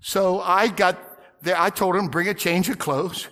[0.00, 0.98] So I got
[1.42, 1.60] there.
[1.60, 3.28] I told him, bring a change of clothes.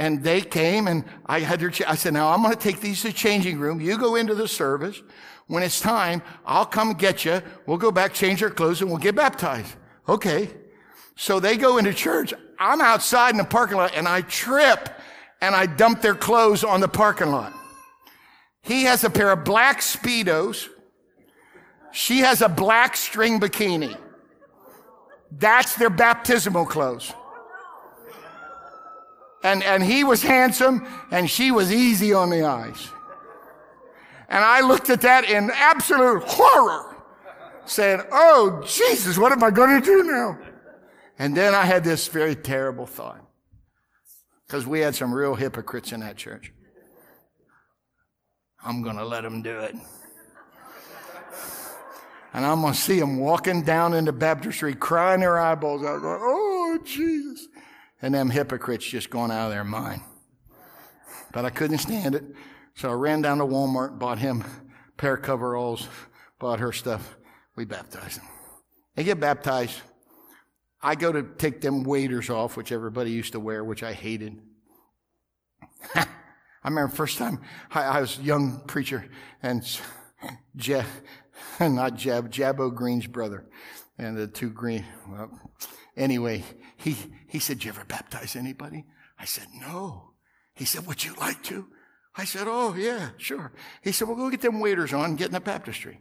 [0.00, 3.02] And they came and I had their, I said, now I'm going to take these
[3.02, 3.82] to the changing room.
[3.82, 5.02] You go into the service.
[5.46, 7.42] When it's time, I'll come get you.
[7.66, 9.76] We'll go back, change our clothes, and we'll get baptized.
[10.08, 10.48] Okay.
[11.16, 12.32] So they go into church.
[12.58, 14.88] I'm outside in the parking lot and I trip
[15.42, 17.52] and I dump their clothes on the parking lot.
[18.62, 20.70] He has a pair of black Speedos.
[21.92, 23.98] She has a black string bikini.
[25.30, 27.12] That's their baptismal clothes.
[29.42, 32.90] And, and he was handsome and she was easy on the eyes.
[34.28, 36.96] And I looked at that in absolute horror.
[37.64, 40.38] saying, Oh, Jesus, what am I going to do now?
[41.18, 43.20] And then I had this very terrible thought
[44.46, 46.52] because we had some real hypocrites in that church.
[48.62, 49.74] I'm going to let them do it.
[52.32, 56.20] And I'm going to see them walking down into baptistry, crying their eyeballs out, going,
[56.22, 57.48] Oh, Jesus.
[58.02, 60.02] And them hypocrites just going out of their mind.
[61.32, 62.24] But I couldn't stand it.
[62.74, 64.44] So I ran down to Walmart, bought him
[64.96, 65.88] pair of coveralls,
[66.38, 67.16] bought her stuff.
[67.56, 68.28] We baptized them.
[68.94, 69.80] They get baptized.
[70.82, 74.40] I go to take them waders off, which everybody used to wear, which I hated.
[75.94, 76.06] I
[76.64, 79.06] remember first time I, I was a young preacher
[79.42, 79.62] and
[80.56, 80.82] Je,
[81.60, 83.46] not Jab, Jabbo Green's brother
[83.98, 84.84] and the two Green.
[85.08, 85.30] Well,
[85.96, 86.44] anyway,
[86.80, 86.96] he,
[87.28, 88.86] he said, you ever baptize anybody?
[89.18, 90.12] I said, no.
[90.54, 91.66] He said, would you like to?
[92.16, 93.52] I said, oh yeah, sure.
[93.82, 96.00] He said, well, go get them waders on and get in the baptistry.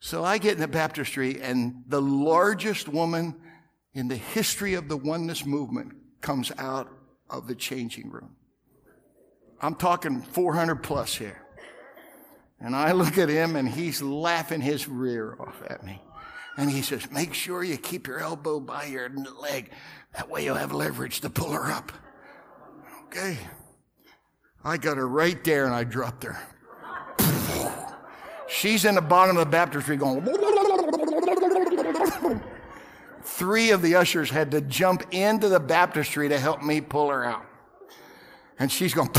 [0.00, 3.34] So I get in the baptistry and the largest woman
[3.94, 6.90] in the history of the oneness movement comes out
[7.30, 8.36] of the changing room.
[9.60, 11.42] I'm talking 400 plus here.
[12.60, 16.02] And I look at him and he's laughing his rear off at me.
[16.56, 19.70] And he says, Make sure you keep your elbow by your leg.
[20.14, 21.92] That way you'll have leverage to pull her up.
[23.06, 23.38] Okay.
[24.64, 26.38] I got her right there and I dropped her.
[28.48, 30.24] She's in the bottom of the baptistry going.
[33.22, 37.24] Three of the ushers had to jump into the baptistry to help me pull her
[37.24, 37.44] out.
[38.58, 39.10] And she's going.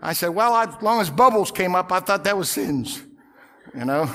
[0.00, 3.02] I said, well, as long as bubbles came up, I thought that was sins.
[3.74, 4.08] You know?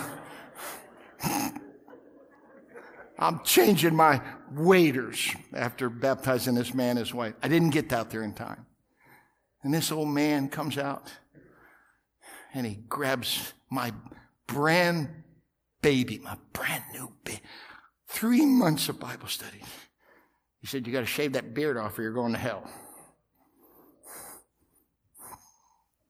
[3.20, 7.36] I'm changing my waders after baptizing this man and his wife.
[7.42, 8.66] I didn't get out there in time.
[9.64, 11.12] And this old man comes out
[12.54, 13.94] and he grabs my
[14.48, 15.10] brand
[15.82, 17.40] baby, my brand new baby.
[18.08, 19.62] Three months of Bible study.
[20.60, 22.70] He said, You got to shave that beard off or you're going to hell.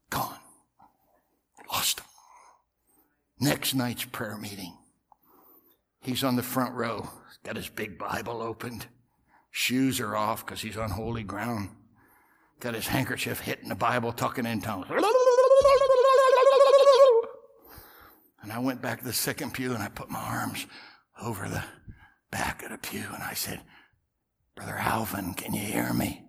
[0.09, 0.39] Gone.
[1.71, 2.05] Lost him.
[3.39, 4.77] Next night's prayer meeting.
[6.03, 7.09] He's on the front row,
[7.43, 8.85] got his big Bible opened.
[9.51, 11.69] Shoes are off because he's on holy ground.
[12.59, 14.87] Got his handkerchief hitting the Bible, talking in tongues.
[18.41, 20.65] And I went back to the second pew and I put my arms
[21.21, 21.63] over the
[22.31, 23.61] back of the pew and I said,
[24.55, 26.25] Brother Alvin, can you hear me?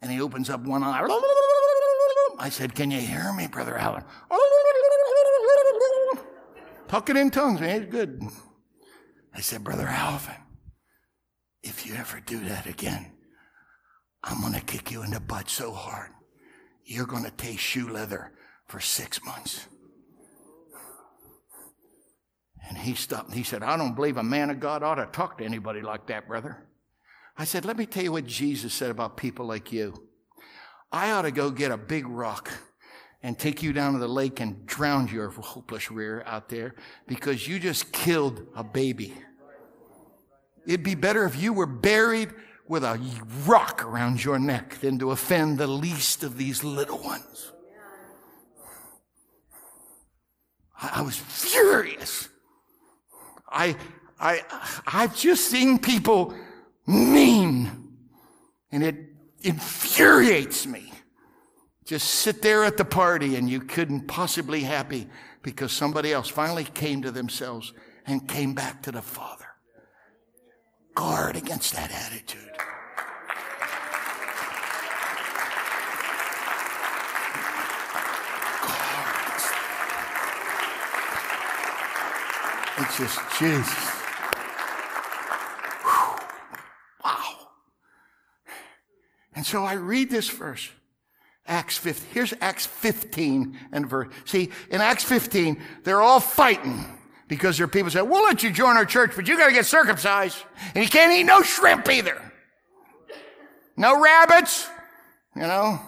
[0.00, 1.06] And he opens up one eye.
[2.38, 4.04] I said, Can you hear me, Brother Alvin?
[6.86, 7.82] Talking in tongues, man.
[7.82, 8.22] It's good.
[9.34, 10.34] I said, Brother Alvin,
[11.62, 13.12] if you ever do that again,
[14.24, 16.10] I'm going to kick you in the butt so hard.
[16.84, 18.32] You're going to taste shoe leather
[18.66, 19.66] for six months.
[22.68, 25.06] And he stopped and he said, I don't believe a man of God ought to
[25.06, 26.66] talk to anybody like that, brother.
[27.36, 30.08] I said, Let me tell you what Jesus said about people like you.
[30.90, 32.50] I ought to go get a big rock
[33.22, 36.74] and take you down to the lake and drown your hopeless rear out there
[37.06, 39.14] because you just killed a baby.
[40.66, 42.30] It'd be better if you were buried
[42.68, 43.00] with a
[43.46, 47.52] rock around your neck than to offend the least of these little ones.
[50.80, 52.28] I, was furious.
[53.48, 53.76] I,
[54.20, 54.42] I,
[54.86, 56.34] I've just seen people
[56.86, 57.94] mean,
[58.70, 58.96] and it
[59.42, 60.92] infuriates me.
[61.88, 65.08] Just sit there at the party and you couldn't possibly happy
[65.40, 67.72] because somebody else finally came to themselves
[68.06, 69.46] and came back to the Father.
[70.94, 72.42] Guard against that attitude.
[82.80, 83.88] It's just Jesus.
[85.84, 86.18] Whew.
[87.02, 87.48] Wow.
[89.34, 90.68] And so I read this verse.
[91.48, 92.08] Acts 15.
[92.12, 94.12] Here's Acts 15 and verse.
[94.24, 96.84] See, in Acts 15, they're all fighting
[97.26, 99.52] because there are people say, we'll let you join our church, but you got to
[99.52, 100.44] get circumcised.
[100.74, 102.20] And you can't eat no shrimp either.
[103.76, 104.68] No rabbits,
[105.36, 105.80] you know,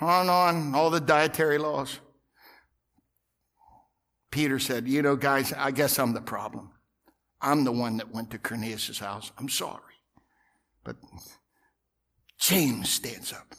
[0.00, 2.00] on and on, all the dietary laws.
[4.30, 6.70] Peter said, You know, guys, I guess I'm the problem.
[7.40, 9.32] I'm the one that went to Cornelius' house.
[9.38, 9.80] I'm sorry.
[10.84, 10.96] But
[12.38, 13.54] James stands up,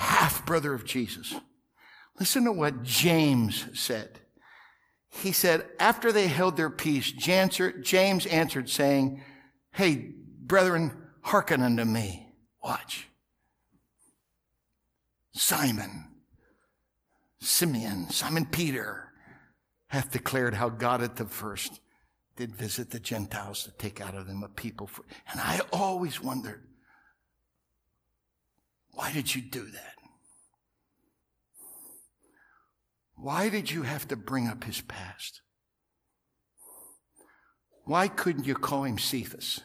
[0.00, 1.34] half brother of Jesus.
[2.18, 4.20] Listen to what James said.
[5.10, 9.22] He said, after they held their peace, James answered, saying,
[9.72, 12.28] Hey, brethren, hearken unto me.
[12.64, 13.08] Watch.
[15.32, 16.06] Simon,
[17.40, 19.12] Simeon, Simon Peter,
[19.88, 21.80] hath declared how God at the first
[22.36, 24.86] did visit the Gentiles to take out of them a people.
[24.86, 26.62] For, and I always wondered,
[28.92, 29.94] why did you do that?
[33.16, 35.42] Why did you have to bring up his past?
[37.84, 39.60] Why couldn't you call him Cephas?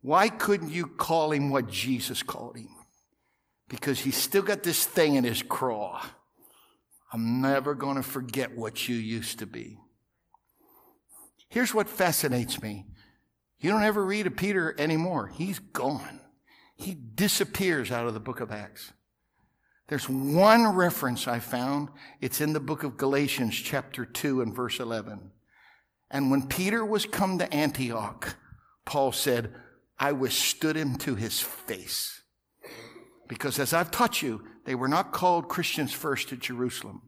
[0.00, 2.68] Why couldn't you call him what Jesus called him?
[3.68, 6.04] Because he's still got this thing in his craw.
[7.12, 9.78] I'm never going to forget what you used to be.
[11.48, 12.86] Here's what fascinates me.
[13.60, 15.28] You don't ever read of Peter anymore.
[15.28, 16.20] He's gone.
[16.76, 18.92] He disappears out of the book of Acts.
[19.88, 21.88] There's one reference I found.
[22.20, 25.30] It's in the book of Galatians, chapter 2 and verse 11.
[26.10, 28.36] And when Peter was come to Antioch,
[28.84, 29.54] Paul said,
[29.98, 32.22] I withstood him to his face.
[33.28, 37.02] Because as I've taught you, they were not called Christians first at Jerusalem.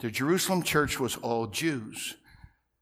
[0.00, 2.16] The Jerusalem church was all Jews.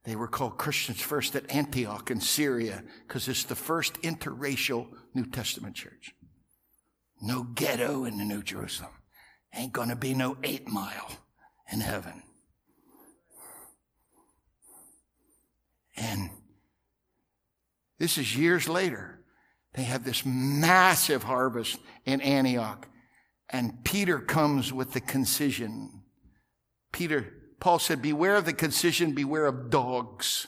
[0.05, 5.27] They were called Christians first at Antioch in Syria because it's the first interracial New
[5.27, 6.15] Testament church.
[7.21, 8.93] No ghetto in the New Jerusalem.
[9.55, 11.11] Ain't gonna be no eight mile
[11.71, 12.23] in heaven.
[15.97, 16.31] And
[17.99, 19.21] this is years later.
[19.75, 22.89] They have this massive harvest in Antioch.
[23.51, 26.03] And Peter comes with the concision.
[26.93, 30.47] Peter, Paul said, beware of the concision, beware of dogs.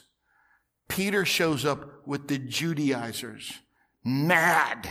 [0.88, 3.60] Peter shows up with the Judaizers,
[4.04, 4.90] mad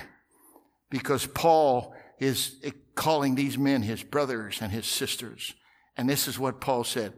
[0.89, 2.55] because Paul is
[2.95, 5.53] calling these men his brothers and his sisters.
[5.95, 7.13] And this is what Paul said.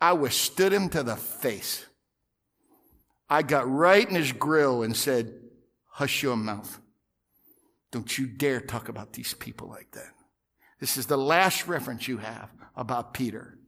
[0.00, 1.86] I withstood him to the face.
[3.28, 5.32] I got right in his grill and said,
[5.86, 6.80] hush your mouth.
[7.92, 10.12] Don't you dare talk about these people like that.
[10.80, 13.58] This is the last reference you have about Peter.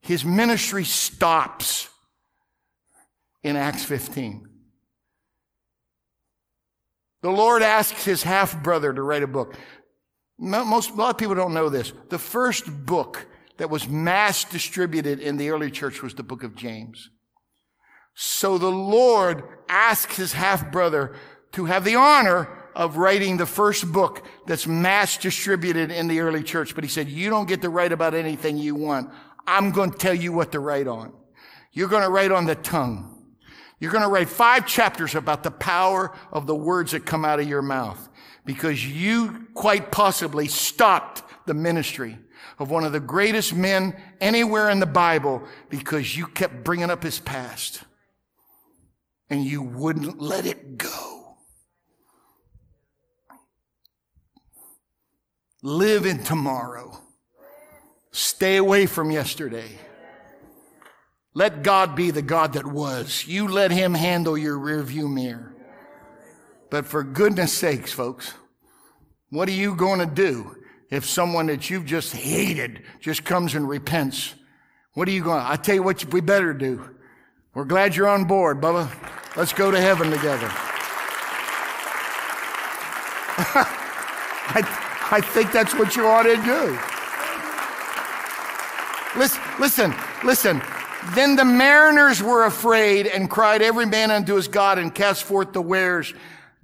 [0.00, 1.88] His ministry stops
[3.42, 4.48] in Acts 15.
[7.22, 9.54] The Lord asks his half brother to write a book.
[10.38, 11.92] Most, a lot of people don't know this.
[12.10, 13.26] The first book
[13.58, 17.10] that was mass distributed in the early church was the book of James.
[18.14, 21.14] So the Lord asks his half brother
[21.52, 26.42] to have the honor of writing the first book that's mass distributed in the early
[26.42, 26.74] church.
[26.74, 29.10] But he said, you don't get to write about anything you want.
[29.46, 31.12] I'm going to tell you what to write on.
[31.72, 33.11] You're going to write on the tongue.
[33.82, 37.40] You're going to write five chapters about the power of the words that come out
[37.40, 38.08] of your mouth
[38.46, 42.16] because you quite possibly stopped the ministry
[42.60, 47.02] of one of the greatest men anywhere in the Bible because you kept bringing up
[47.02, 47.82] his past
[49.28, 51.38] and you wouldn't let it go.
[55.60, 57.00] Live in tomorrow.
[58.12, 59.76] Stay away from yesterday.
[61.34, 63.24] Let God be the God that was.
[63.26, 65.54] You let him handle your rearview mirror.
[66.70, 68.34] But for goodness sakes, folks,
[69.30, 70.56] what are you going to do
[70.90, 74.34] if someone that you've just hated just comes and repents?
[74.94, 75.50] What are you going to?
[75.50, 76.90] I tell you what we better do.
[77.54, 78.90] We're glad you're on board, Bubba.
[79.36, 80.48] Let's go to heaven together.
[84.54, 86.78] I, I think that's what you ought to do.
[89.18, 90.62] Listen, listen, listen.
[91.14, 95.52] Then the mariners were afraid and cried every man unto his God and cast forth
[95.52, 96.14] the wares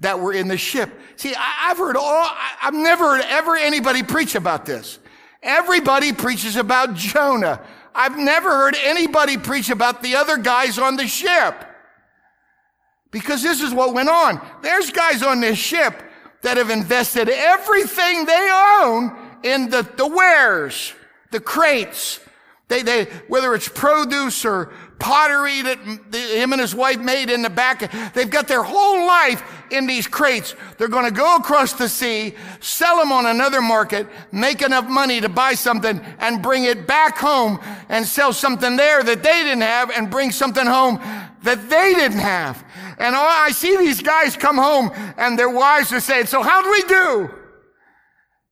[0.01, 0.91] that were in the ship.
[1.17, 2.29] See, I, have heard all,
[2.63, 4.99] I've never heard ever anybody preach about this.
[5.43, 7.61] Everybody preaches about Jonah.
[7.95, 11.65] I've never heard anybody preach about the other guys on the ship.
[13.11, 14.41] Because this is what went on.
[14.63, 16.03] There's guys on this ship
[16.43, 18.49] that have invested everything they
[18.81, 20.93] own in the, the wares,
[21.33, 22.21] the crates,
[22.69, 25.79] they, they, whether it's produce or pottery that
[26.13, 30.07] him and his wife made in the back, they've got their whole life in these
[30.07, 30.55] crates.
[30.77, 35.21] They're going to go across the sea, sell them on another market, make enough money
[35.21, 37.59] to buy something and bring it back home
[37.89, 41.01] and sell something there that they didn't have and bring something home
[41.45, 42.63] that they didn't have.
[42.99, 46.71] And I see these guys come home and their wives are saying, so how do
[46.71, 47.31] we do?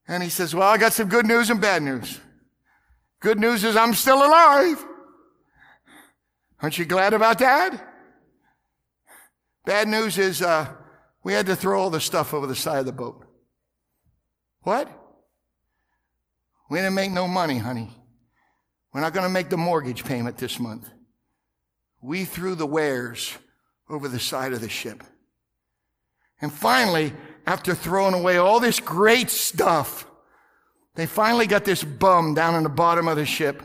[0.08, 2.20] And he says, well, I got some good news and bad news.
[3.20, 4.84] Good news is I'm still alive.
[6.60, 7.94] Aren't you glad about that?
[9.64, 10.72] Bad news is uh,
[11.24, 13.24] we had to throw all the stuff over the side of the boat.
[14.62, 14.88] What?
[16.70, 17.90] We didn't make no money, honey.
[18.92, 20.88] We're not going to make the mortgage payment this month.
[22.00, 23.36] We threw the wares
[23.88, 25.04] over the side of the ship.
[26.40, 27.12] And finally,
[27.46, 30.06] after throwing away all this great stuff,
[30.96, 33.62] They finally got this bum down in the bottom of the ship.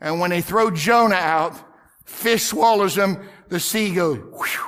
[0.00, 1.54] And when they throw Jonah out,
[2.04, 4.66] fish swallows him, the sea goes, whew,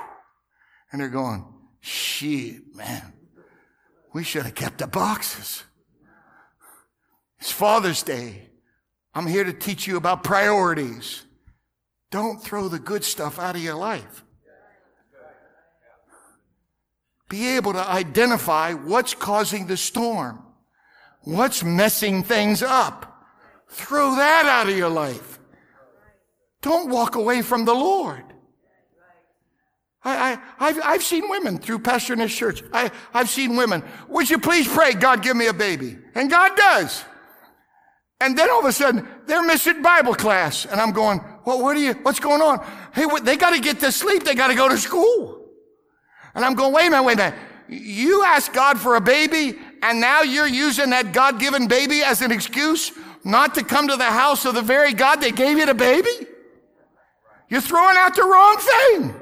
[0.93, 1.45] and they're going,
[1.81, 3.15] shit, man,
[4.13, 5.65] we should have kept the boxes.
[7.41, 8.51] It's Father's Day.
[9.15, 11.25] I'm here to teach you about priorities.
[12.11, 14.25] Don't throw the good stuff out of your life.
[17.31, 20.45] Be able to identify what's causing the storm.
[21.23, 23.07] What's messing things up?
[23.69, 25.39] Throw that out of your life.
[26.63, 28.25] Don't walk away from the Lord.
[30.03, 32.63] I, I, have I've seen women through pastor in this church.
[32.73, 33.83] I, I've seen women.
[34.09, 35.99] Would you please pray, God, give me a baby?
[36.15, 37.05] And God does.
[38.19, 40.65] And then all of a sudden, they're missing Bible class.
[40.65, 42.65] And I'm going, well, what are you, what's going on?
[42.95, 44.25] Hey, what, they got to get to sleep.
[44.25, 45.47] They got to go to school.
[46.35, 47.39] And I'm going, wait a minute, wait a minute.
[47.69, 52.33] You asked God for a baby and now you're using that God-given baby as an
[52.33, 52.93] excuse
[53.25, 56.27] not to come to the house of the very God that gave you the baby?
[57.49, 59.15] You're throwing out the wrong thing.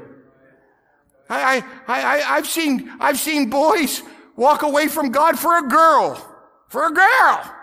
[1.31, 4.03] I, I, I, I've seen, I've seen boys
[4.37, 6.15] walk away from God for a girl,
[6.69, 7.55] for a girl.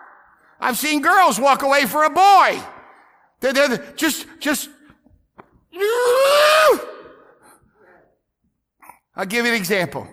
[0.60, 2.62] I've seen girls walk away for a boy.
[3.39, 4.70] They're, they're just, just,
[9.16, 10.08] I'll give you an example.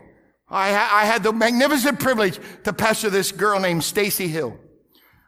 [0.53, 4.59] I, I had the magnificent privilege to pastor this girl named Stacy Hill.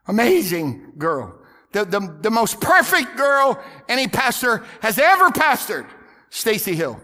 [0.07, 1.41] Amazing girl.
[1.73, 5.89] The, the, the most perfect girl any pastor has ever pastored.
[6.29, 7.01] Stacy Hill.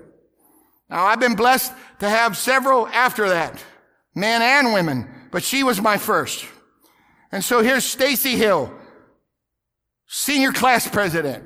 [0.90, 3.62] Now I've been blessed to have several after that,
[4.14, 6.44] men and women, but she was my first.
[7.32, 8.72] And so here's Stacy Hill,
[10.06, 11.44] senior class president,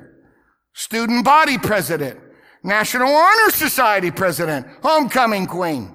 [0.73, 2.19] student body president,
[2.63, 5.94] National Honor Society president, homecoming queen.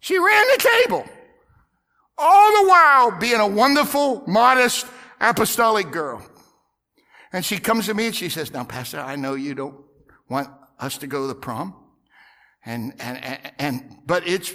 [0.00, 1.06] She ran the table.
[2.18, 4.86] All the while being a wonderful, modest,
[5.20, 6.22] apostolic girl.
[7.32, 9.76] And she comes to me and she says, now, Pastor, I know you don't
[10.28, 10.48] want
[10.78, 11.76] us to go to the prom.
[12.64, 14.54] And, and, and, and, but it's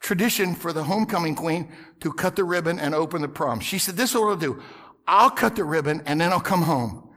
[0.00, 3.60] tradition for the homecoming queen to cut the ribbon and open the prom.
[3.60, 4.62] She said, this is what I'll do.
[5.06, 7.10] I'll cut the ribbon and then I'll come home.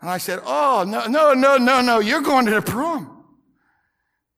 [0.00, 2.00] And I said, oh, no, no, no, no, no.
[2.00, 3.13] You're going to the prom.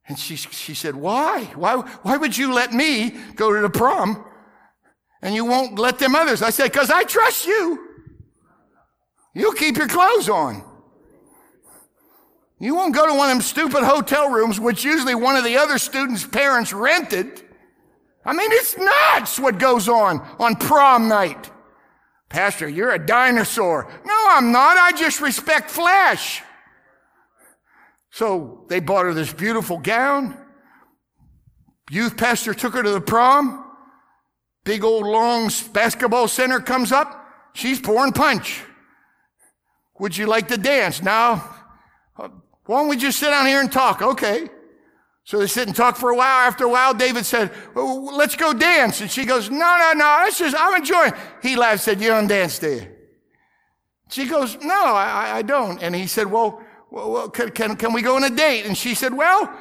[0.08, 1.44] And she, she said, why?
[1.54, 4.24] Why, why would you let me go to the prom
[5.20, 6.42] and you won't let them others?
[6.42, 7.80] I said, cause I trust you.
[9.34, 10.64] You keep your clothes on.
[12.58, 15.58] You won't go to one of them stupid hotel rooms, which usually one of the
[15.58, 17.42] other students' parents rented.
[18.24, 21.50] I mean, it's nuts what goes on on prom night.
[22.28, 23.86] Pastor, you're a dinosaur.
[24.04, 24.76] No, I'm not.
[24.78, 26.42] I just respect flesh.
[28.16, 30.38] So they bought her this beautiful gown.
[31.90, 33.62] Youth pastor took her to the prom.
[34.64, 37.28] Big old long basketball center comes up.
[37.52, 38.62] She's pouring punch.
[39.98, 41.02] Would you like to dance?
[41.02, 41.46] Now,
[42.16, 42.30] uh,
[42.64, 44.00] why don't we just sit down here and talk?
[44.00, 44.48] Okay.
[45.24, 46.48] So they sit and talk for a while.
[46.48, 49.02] After a while, David said, well, let's go dance.
[49.02, 51.12] And she goes, no, no, no, it's just, I'm enjoying.
[51.42, 52.88] He laughed, said, you don't dance, do you?
[54.08, 55.82] She goes, no, I, I don't.
[55.82, 56.62] And he said, well,
[56.96, 58.64] well, can, can, can we go on a date?
[58.64, 59.52] And she said, well,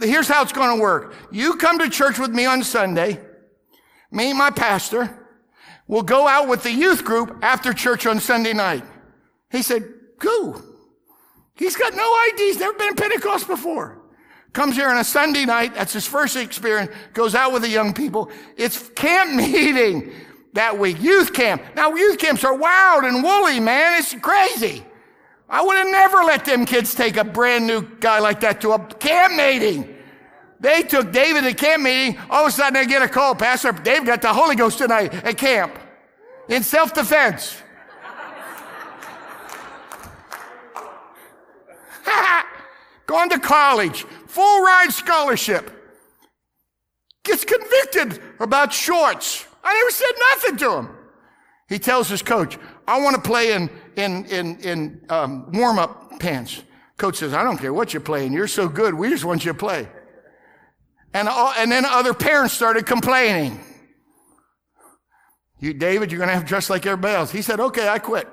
[0.00, 1.14] here's how it's going to work.
[1.30, 3.20] You come to church with me on Sunday.
[4.10, 5.16] Me and my pastor
[5.86, 8.84] will go out with the youth group after church on Sunday night.
[9.50, 9.88] He said,
[10.18, 10.60] go.
[11.54, 12.46] He's got no idea.
[12.46, 14.00] He's never been in Pentecost before.
[14.52, 15.74] Comes here on a Sunday night.
[15.74, 16.92] That's his first experience.
[17.12, 18.30] Goes out with the young people.
[18.56, 20.12] It's camp meeting
[20.54, 21.00] that week.
[21.00, 21.62] Youth camp.
[21.76, 24.00] Now youth camps are wild and woolly, man.
[24.00, 24.84] It's crazy.
[25.50, 28.70] I would have never let them kids take a brand new guy like that to
[28.70, 29.96] a camp meeting.
[30.60, 32.18] They took David to camp meeting.
[32.30, 33.34] All of a sudden they get a call.
[33.34, 35.76] Pastor, Dave got the Holy Ghost tonight at camp
[36.48, 37.56] in self-defense.
[43.06, 45.72] Going to college, full ride scholarship.
[47.24, 49.46] Gets convicted about shorts.
[49.64, 50.96] I never said nothing to him.
[51.68, 56.18] He tells his coach, I want to play in in, in, in um, warm up
[56.20, 56.62] pants.
[56.96, 58.32] Coach says, I don't care what you're playing.
[58.32, 58.94] You're so good.
[58.94, 59.88] We just want you to play.
[61.14, 63.58] And, all, and then other parents started complaining.
[65.58, 67.30] You, David, you're going to have to dress like everybody else.
[67.30, 68.28] He said, okay, I quit.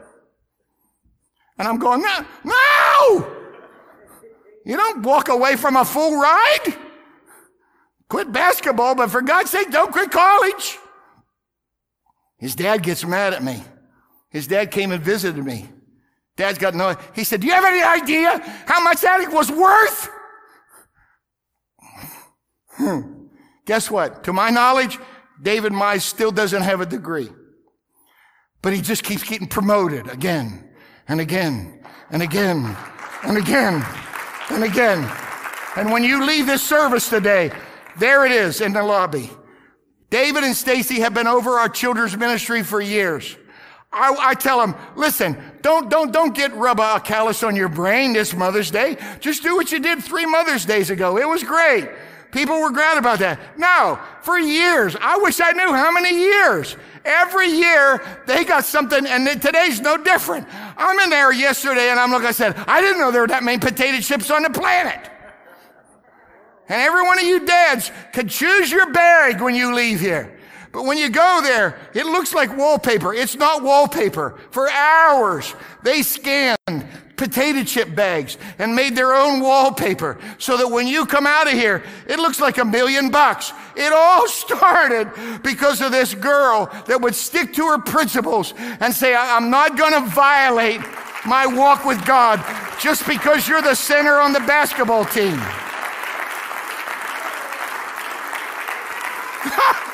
[1.57, 3.33] And I'm going, no, no!
[4.65, 6.75] You don't walk away from a full ride.
[8.09, 10.77] Quit basketball, but for God's sake, don't quit college.
[12.37, 13.63] His dad gets mad at me.
[14.37, 15.67] His dad came and visited me.
[16.35, 20.09] Dad's got no, he said, do you have any idea how much that was worth?
[22.73, 22.99] Hmm.
[23.65, 24.23] Guess what?
[24.25, 24.99] To my knowledge,
[25.41, 27.29] David Mize still doesn't have a degree.
[28.61, 30.69] but he just keeps getting promoted again
[31.07, 31.79] and again
[32.11, 32.75] and again
[33.23, 33.85] and again
[34.49, 35.09] and again.
[35.75, 37.51] And when you leave this service today,
[37.97, 39.29] there it is in the lobby.
[40.09, 43.37] David and Stacy have been over our children's ministry for years.
[43.97, 48.13] I, I, tell them, listen, don't, don't, don't get rub a callus on your brain
[48.13, 48.97] this Mother's Day.
[49.19, 51.17] Just do what you did three Mother's Days ago.
[51.17, 51.89] It was great.
[52.31, 53.57] People were glad about that.
[53.57, 54.95] No, for years.
[54.99, 56.75] I wish I knew how many years.
[57.05, 60.45] Every year they got something, and today's no different.
[60.51, 63.43] I'm in there yesterday, and I'm like I said, I didn't know there were that
[63.43, 65.09] many potato chips on the planet.
[66.69, 70.36] And every one of you dads could choose your bag when you leave here.
[70.71, 73.13] But when you go there, it looks like wallpaper.
[73.13, 74.35] It's not wallpaper.
[74.51, 76.57] For hours, they scanned
[77.15, 81.53] potato chip bags and made their own wallpaper so that when you come out of
[81.53, 83.51] here, it looks like a million bucks.
[83.75, 85.11] It all started
[85.43, 89.93] because of this girl that would stick to her principles and say, I'm not going
[89.93, 90.81] to violate
[91.25, 92.43] my walk with God
[92.79, 95.41] just because you're the center on the basketball team.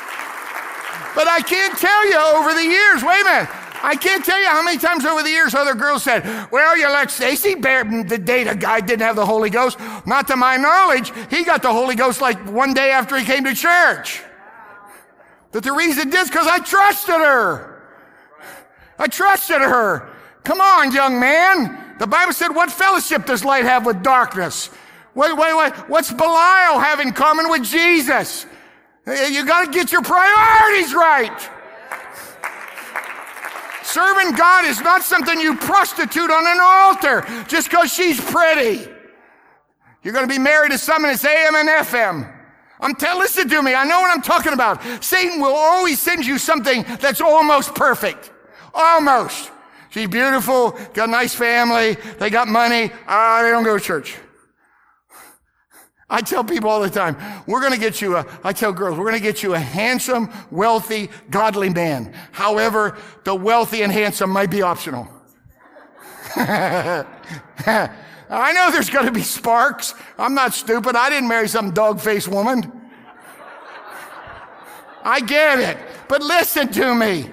[1.14, 3.48] but I can't tell you over the years, wait a minute.
[3.84, 6.88] I can't tell you how many times over the years other girls said, Well, you
[6.88, 9.78] let Stacy Bear the date a guy didn't have the Holy Ghost.
[10.06, 13.44] Not to my knowledge, he got the Holy Ghost like one day after he came
[13.44, 14.22] to church.
[15.52, 17.82] But the reason is because I trusted her.
[18.98, 20.08] I trusted her.
[20.44, 21.96] Come on, young man.
[21.98, 24.68] The Bible said, What fellowship does light have with darkness?
[25.12, 28.46] What, what, what, what's Belial have in common with Jesus?
[29.06, 31.50] You got to get your priorities right.
[33.82, 38.88] Serving God is not something you prostitute on an altar just because she's pretty.
[40.02, 42.34] You're going to be married to someone that's AM and FM.
[42.80, 43.74] I'm telling, listen to me.
[43.74, 44.82] I know what I'm talking about.
[45.02, 48.32] Satan will always send you something that's almost perfect.
[48.74, 49.50] Almost.
[49.90, 52.90] She's beautiful, got a nice family, they got money.
[53.06, 54.16] Ah, they don't go to church.
[56.08, 58.98] I tell people all the time, we're going to get you a, I tell girls,
[58.98, 62.14] we're going to get you a handsome, wealthy, godly man.
[62.32, 65.08] However, the wealthy and handsome might be optional.
[66.36, 67.06] I
[68.52, 69.94] know there's going to be sparks.
[70.18, 70.94] I'm not stupid.
[70.94, 72.70] I didn't marry some dog faced woman.
[75.02, 75.78] I get it.
[76.08, 77.30] But listen to me.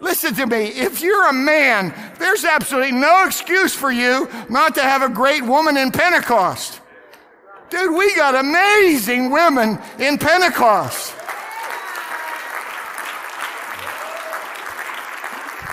[0.00, 0.66] Listen to me.
[0.66, 5.44] If you're a man, there's absolutely no excuse for you not to have a great
[5.44, 6.81] woman in Pentecost.
[7.72, 11.14] Dude, we got amazing women in Pentecost.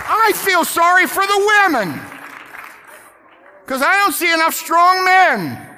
[0.08, 2.00] I feel sorry for the women
[3.66, 5.68] because I don't see enough strong men.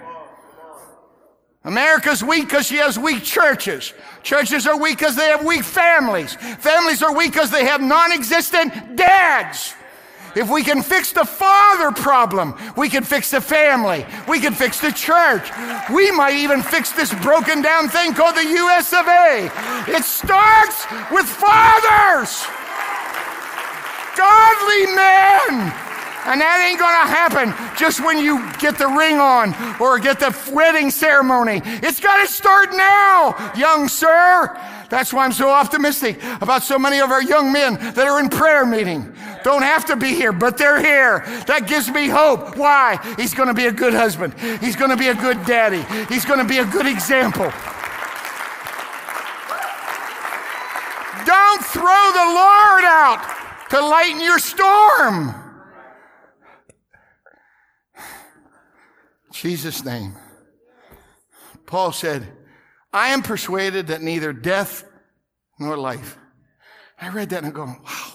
[1.64, 3.92] America's weak because she has weak churches.
[4.22, 6.34] Churches are weak because they have weak families.
[6.36, 9.74] Families are weak because they have non existent dads.
[10.34, 14.06] If we can fix the father problem, we can fix the family.
[14.26, 15.50] We can fix the church.
[15.92, 19.50] We might even fix this broken down thing called the US of A.
[19.88, 22.46] It starts with fathers,
[24.16, 25.91] godly men.
[26.24, 30.30] And that ain't gonna happen just when you get the ring on or get the
[30.52, 31.60] wedding ceremony.
[31.64, 34.56] It's gotta start now, young sir.
[34.88, 38.28] That's why I'm so optimistic about so many of our young men that are in
[38.28, 39.12] prayer meeting.
[39.42, 41.24] Don't have to be here, but they're here.
[41.46, 42.56] That gives me hope.
[42.56, 42.98] Why?
[43.16, 44.34] He's to be a good husband.
[44.60, 45.82] He's to be a good daddy.
[46.12, 47.50] He's to be a good example.
[51.24, 53.24] Don't throw the Lord out
[53.70, 55.34] to lighten your storm.
[59.32, 60.14] Jesus' name.
[61.66, 62.30] Paul said,
[62.92, 64.84] I am persuaded that neither death
[65.58, 66.18] nor life.
[67.00, 68.12] I read that and I'm going, wow.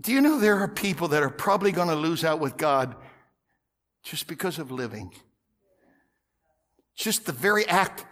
[0.00, 2.96] Do you know there are people that are probably going to lose out with God
[4.02, 5.12] just because of living?
[6.96, 8.06] Just the very act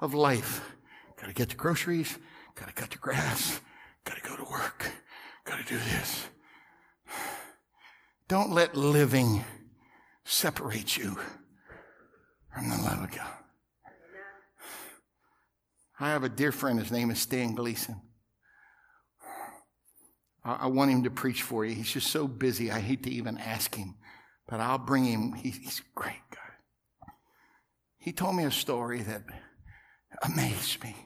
[0.00, 0.74] of life.
[1.18, 2.18] Got to get the groceries,
[2.54, 3.60] got to cut the grass,
[4.04, 4.90] got to go to work,
[5.44, 6.26] got to do this.
[8.28, 9.44] Don't let living
[10.30, 11.18] separate you
[12.54, 13.34] from the love of God.
[15.98, 16.78] I have a dear friend.
[16.78, 18.00] His name is Stan Gleason.
[20.42, 21.74] I, want him to preach for you.
[21.74, 22.70] He's just so busy.
[22.70, 23.96] I hate to even ask him,
[24.48, 25.34] but I'll bring him.
[25.34, 27.12] He's, he's a great guy.
[27.98, 29.22] He told me a story that
[30.22, 30.96] amazed me.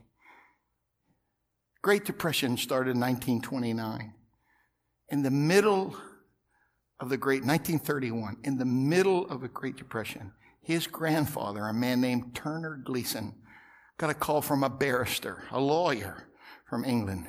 [1.82, 4.14] Great Depression started in 1929.
[5.08, 5.96] In the middle
[7.04, 10.32] of the Great 1931, in the middle of a Great Depression,
[10.62, 13.34] his grandfather, a man named Turner Gleason,
[13.98, 16.30] got a call from a barrister, a lawyer
[16.66, 17.26] from England.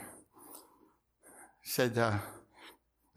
[1.62, 2.20] Said, uh,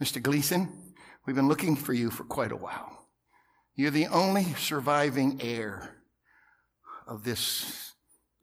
[0.03, 0.21] Mr.
[0.21, 0.95] Gleason,
[1.25, 3.07] we've been looking for you for quite a while.
[3.77, 6.03] You're the only surviving heir
[7.07, 7.93] of this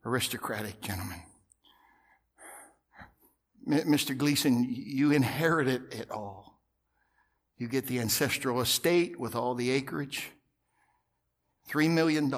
[0.05, 1.21] aristocratic gentleman.
[3.67, 4.17] Mr.
[4.17, 6.54] Gleason, you inherited it all.
[7.57, 10.29] You get the ancestral estate with all the acreage.
[11.69, 12.33] $3 million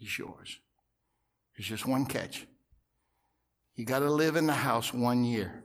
[0.00, 0.58] is yours.
[1.56, 2.46] There's just one catch.
[3.74, 5.62] You got to live in the house one year.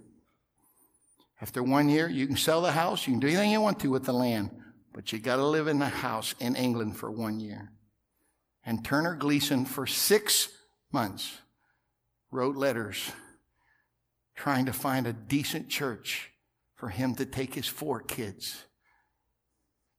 [1.42, 3.90] After one year, you can sell the house, you can do anything you want to
[3.90, 4.52] with the land,
[4.94, 7.72] but you got to live in the house in England for one year.
[8.66, 10.50] And Turner Gleason, for six
[10.92, 11.40] months,
[12.32, 13.12] wrote letters
[14.36, 16.32] trying to find a decent church
[16.84, 18.66] for him to take his four kids.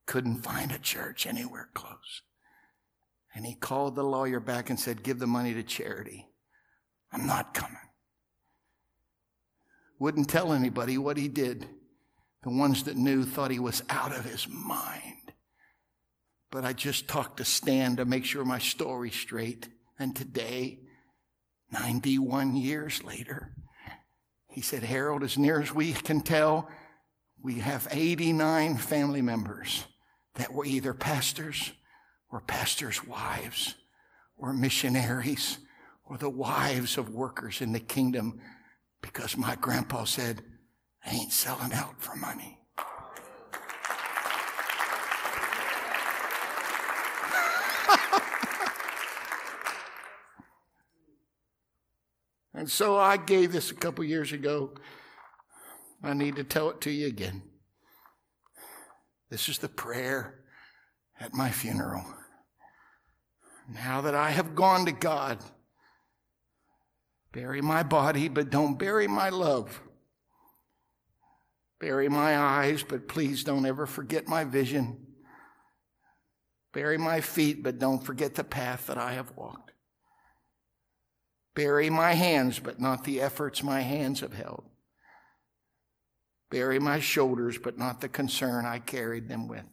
[0.04, 2.20] Couldn't find a church anywhere close.
[3.34, 6.28] And he called the lawyer back and said, Give the money to charity.
[7.10, 7.78] I'm not coming.
[9.98, 11.66] Wouldn't tell anybody what he did.
[12.42, 15.32] The ones that knew thought he was out of his mind.
[16.50, 19.70] But I just talked to Stan to make sure my story's straight.
[19.98, 20.80] And today,
[21.72, 23.54] 91 years later,
[24.54, 26.68] he said, Harold, as near as we can tell,
[27.42, 29.84] we have 89 family members
[30.36, 31.72] that were either pastors
[32.30, 33.74] or pastors' wives
[34.38, 35.58] or missionaries
[36.04, 38.40] or the wives of workers in the kingdom
[39.02, 40.40] because my grandpa said,
[41.04, 42.60] I ain't selling out for money.
[52.54, 54.74] And so I gave this a couple years ago.
[56.02, 57.42] I need to tell it to you again.
[59.30, 60.44] This is the prayer
[61.18, 62.04] at my funeral.
[63.68, 65.38] Now that I have gone to God,
[67.32, 69.80] bury my body, but don't bury my love.
[71.80, 75.04] Bury my eyes, but please don't ever forget my vision.
[76.72, 79.63] Bury my feet, but don't forget the path that I have walked.
[81.54, 84.64] Bury my hands, but not the efforts my hands have held.
[86.50, 89.64] Bury my shoulders, but not the concern I carried them with.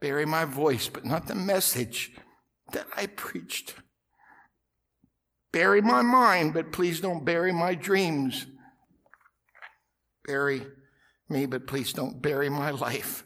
[0.00, 2.12] Bury my voice, but not the message
[2.72, 3.74] that I preached.
[5.52, 8.46] Bury my mind, but please don't bury my dreams.
[10.24, 10.66] Bury
[11.28, 13.24] me, but please don't bury my life.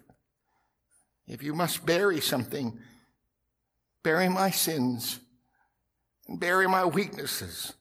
[1.26, 2.78] If you must bury something,
[4.03, 5.20] bury my sins
[6.29, 7.74] and bury my weaknesses.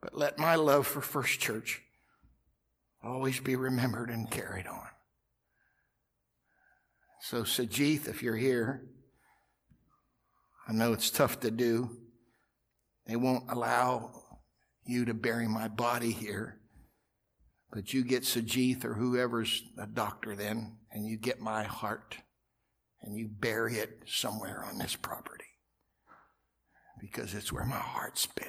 [0.00, 1.82] But let my love for First Church
[3.02, 4.86] always be remembered and carried on.
[7.20, 8.82] So, Sajith, if you're here,
[10.66, 11.98] I know it's tough to do.
[13.06, 14.10] They won't allow
[14.84, 16.58] you to bury my body here.
[17.72, 22.18] But you get Sajith or whoever's a doctor then, and you get my heart,
[23.00, 25.51] and you bury it somewhere on this property
[27.02, 28.46] because it's where my heart's been.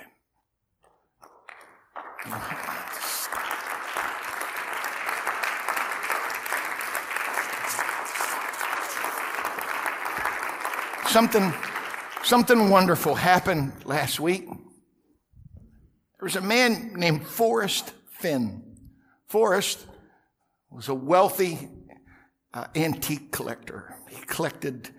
[11.07, 11.53] Something,
[12.23, 14.45] something wonderful happened last week.
[14.47, 14.57] There
[16.21, 18.63] was a man named Forrest Fenn.
[19.27, 19.85] Forrest
[20.69, 21.69] was a wealthy
[22.53, 23.95] uh, antique collector.
[24.09, 24.89] He collected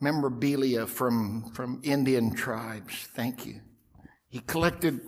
[0.00, 2.94] memorabilia from, from Indian tribes.
[3.14, 3.60] Thank you.
[4.28, 5.00] He collected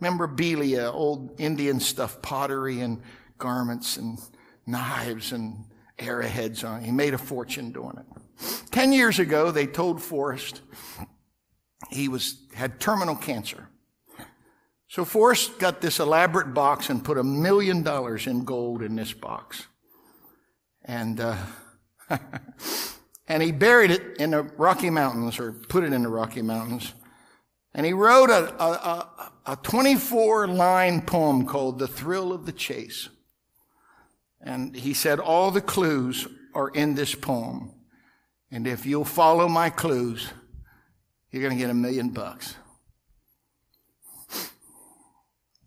[0.00, 3.02] memorabilia, old Indian stuff, pottery and
[3.38, 4.18] garments and
[4.66, 5.64] knives and
[5.98, 6.82] arrowheads on.
[6.82, 8.06] He made a fortune doing it.
[8.70, 10.60] Ten years ago, they told Forrest
[11.90, 13.68] he was had terminal cancer.
[14.88, 19.12] So Forrest got this elaborate box and put a million dollars in gold in this
[19.12, 19.66] box.
[20.84, 21.36] And uh,
[23.28, 26.94] and he buried it in the Rocky Mountains or put it in the Rocky Mountains.
[27.74, 33.10] And he wrote a, a, a 24 line poem called The Thrill of the Chase.
[34.40, 37.74] And he said, All the clues are in this poem.
[38.50, 40.28] And if you'll follow my clues,
[41.30, 42.54] you're going to get a million bucks.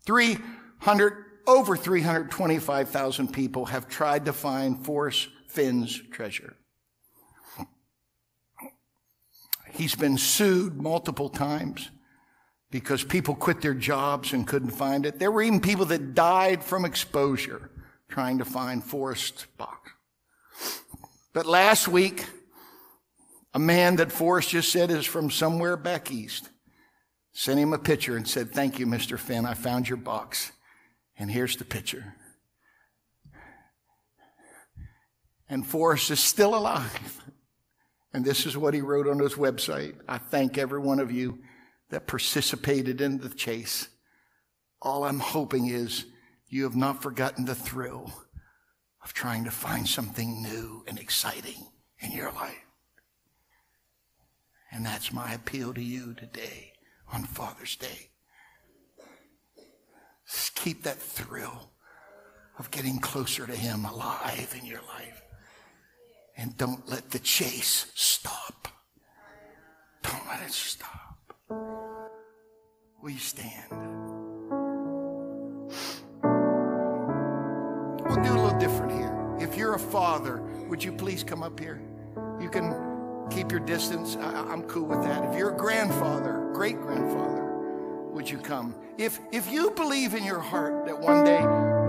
[0.04, 6.56] 300, over 325,000 people have tried to find Forrest Fenn's treasure.
[9.72, 11.90] He's been sued multiple times
[12.70, 15.18] because people quit their jobs and couldn't find it.
[15.18, 17.70] There were even people that died from exposure
[18.08, 19.90] trying to find Forrest box.
[21.32, 22.26] But last week,
[23.54, 26.50] a man that Forrest just said is from somewhere back east
[27.32, 29.18] sent him a picture and said, Thank you, Mr.
[29.18, 29.46] Fenn.
[29.46, 30.52] I found your box.
[31.18, 32.14] And here's the picture.
[35.48, 37.21] And Forrest is still alive.
[38.12, 39.94] And this is what he wrote on his website.
[40.08, 41.38] I thank every one of you
[41.90, 43.88] that participated in the chase.
[44.80, 46.06] All I'm hoping is
[46.48, 48.12] you have not forgotten the thrill
[49.02, 51.68] of trying to find something new and exciting
[52.00, 52.66] in your life.
[54.70, 56.72] And that's my appeal to you today
[57.12, 58.10] on Father's Day.
[60.26, 61.70] Just keep that thrill
[62.58, 65.22] of getting closer to Him alive in your life.
[66.42, 68.66] And don't let the chase stop.
[70.02, 71.32] Don't let it stop.
[73.00, 73.70] Will you stand?
[78.04, 79.36] We'll do a little different here.
[79.38, 81.80] If you're a father, would you please come up here?
[82.40, 84.16] You can keep your distance.
[84.16, 85.24] I, am cool with that.
[85.30, 87.44] If you're a grandfather, great grandfather,
[88.10, 88.74] would you come?
[88.98, 91.40] If, if you believe in your heart that one day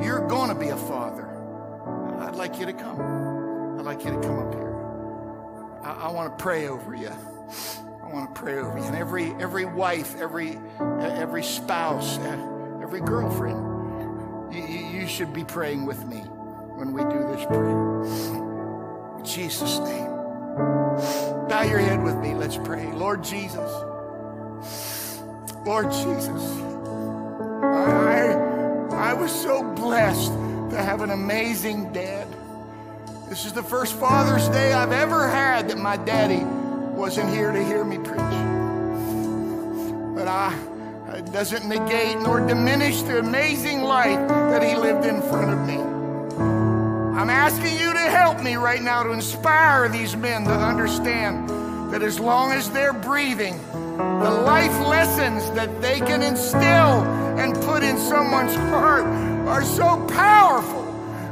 [0.06, 1.28] you're going to be a father,
[2.20, 3.23] I'd like you to come.
[3.84, 4.74] Like you to come up here.
[5.84, 7.10] I, I want to pray over you.
[7.10, 8.86] I want to pray over you.
[8.86, 10.58] And every, every wife, every,
[11.02, 12.38] every spouse, eh,
[12.82, 19.18] every girlfriend, you, you should be praying with me when we do this prayer.
[19.20, 20.08] In Jesus' name.
[21.50, 22.34] Bow your head with me.
[22.36, 22.90] Let's pray.
[22.94, 23.70] Lord Jesus.
[25.66, 26.42] Lord Jesus.
[27.64, 28.34] I,
[28.92, 30.32] I was so blessed
[30.72, 32.33] to have an amazing dad.
[33.34, 36.44] This is the first Father's Day I've ever had that my daddy
[36.96, 38.20] wasn't here to hear me preach.
[40.16, 40.56] But I,
[41.18, 45.78] it doesn't negate nor diminish the amazing life that he lived in front of me.
[47.20, 51.50] I'm asking you to help me right now to inspire these men to understand
[51.92, 53.58] that as long as they're breathing,
[53.98, 57.02] the life lessons that they can instill
[57.42, 59.06] and put in someone's heart
[59.48, 60.83] are so powerful.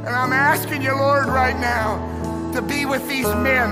[0.04, 3.70] And I'm asking you, Lord, right now to be with these men.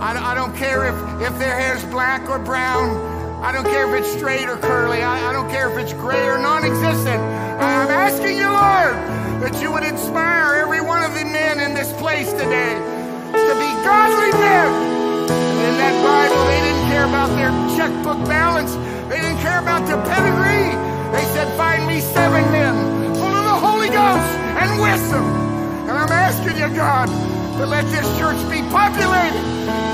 [0.00, 2.96] I, I don't care if, if their hair's black or brown.
[3.44, 5.02] I don't care if it's straight or curly.
[5.02, 7.20] I, I don't care if it's gray or non existent.
[7.60, 8.96] I'm asking you, Lord,
[9.44, 12.72] that you would inspire every one of the men in this place today
[13.36, 14.72] to be godly men.
[15.28, 18.72] And in that Bible, they didn't care about their checkbook balance,
[19.12, 20.72] they didn't care about their pedigree.
[21.12, 22.72] They said, Find me seven men
[23.20, 25.41] full of the Holy Ghost and wisdom
[26.02, 29.38] I'm asking you, God, to let this church be populated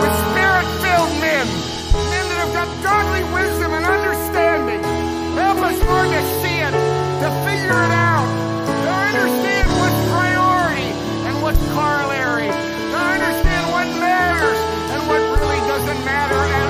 [0.01, 4.81] with spirit-filled men, men that have got godly wisdom and understanding.
[5.37, 10.91] Help us, Lord, to see it, to figure it out, to understand what's priority
[11.29, 14.61] and what's corollary, to understand what matters
[14.97, 16.68] and what really doesn't matter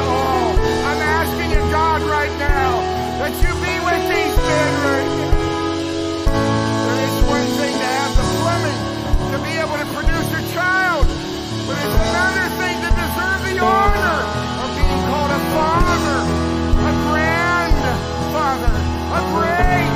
[19.35, 19.88] praise.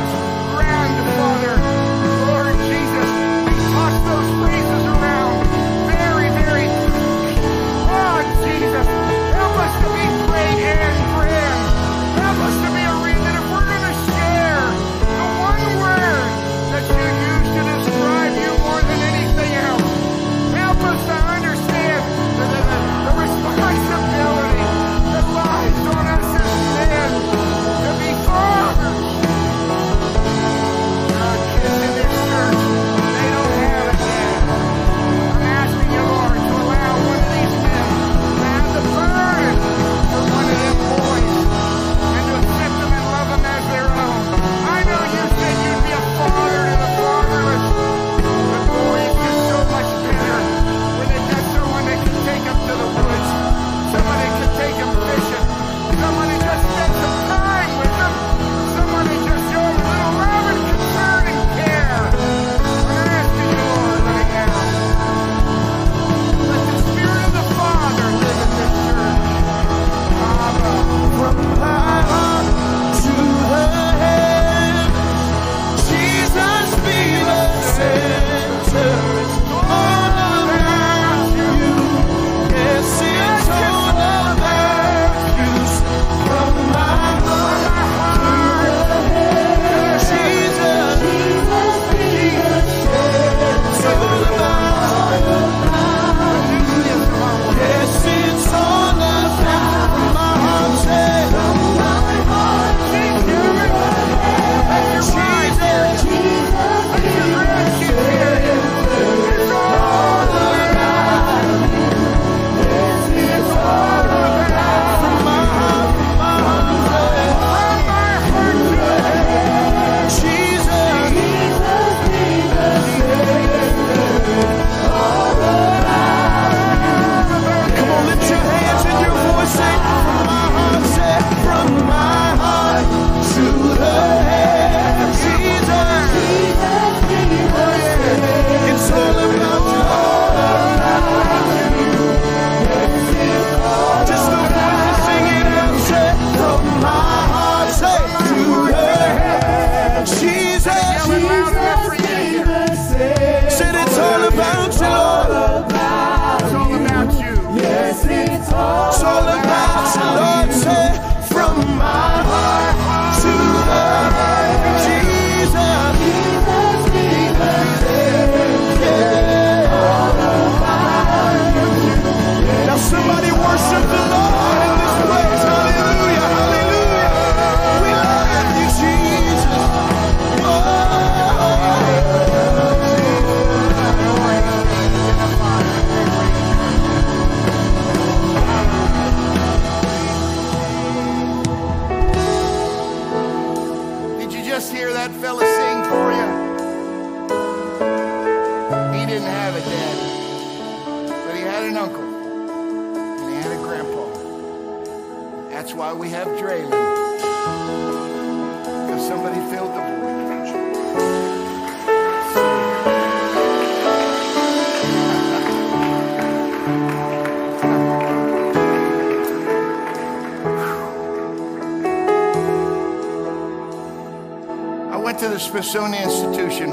[225.72, 226.70] Smithsonian Institution,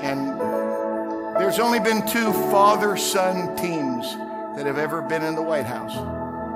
[0.00, 0.40] and
[1.40, 4.14] there's only been two father son teams
[4.54, 5.96] that have ever been in the White House.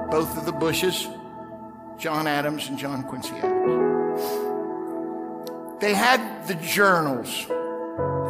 [0.09, 1.09] Both of the Bushes,
[1.99, 4.23] John Adams and John Quincy Adams.
[5.81, 7.47] They had the journals,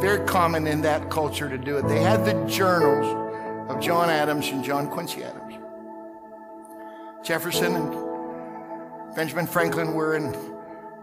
[0.01, 1.87] very common in that culture to do it.
[1.87, 5.59] They had the journals of John Adams and John Quincy Adams.
[7.23, 10.35] Jefferson and Benjamin Franklin were in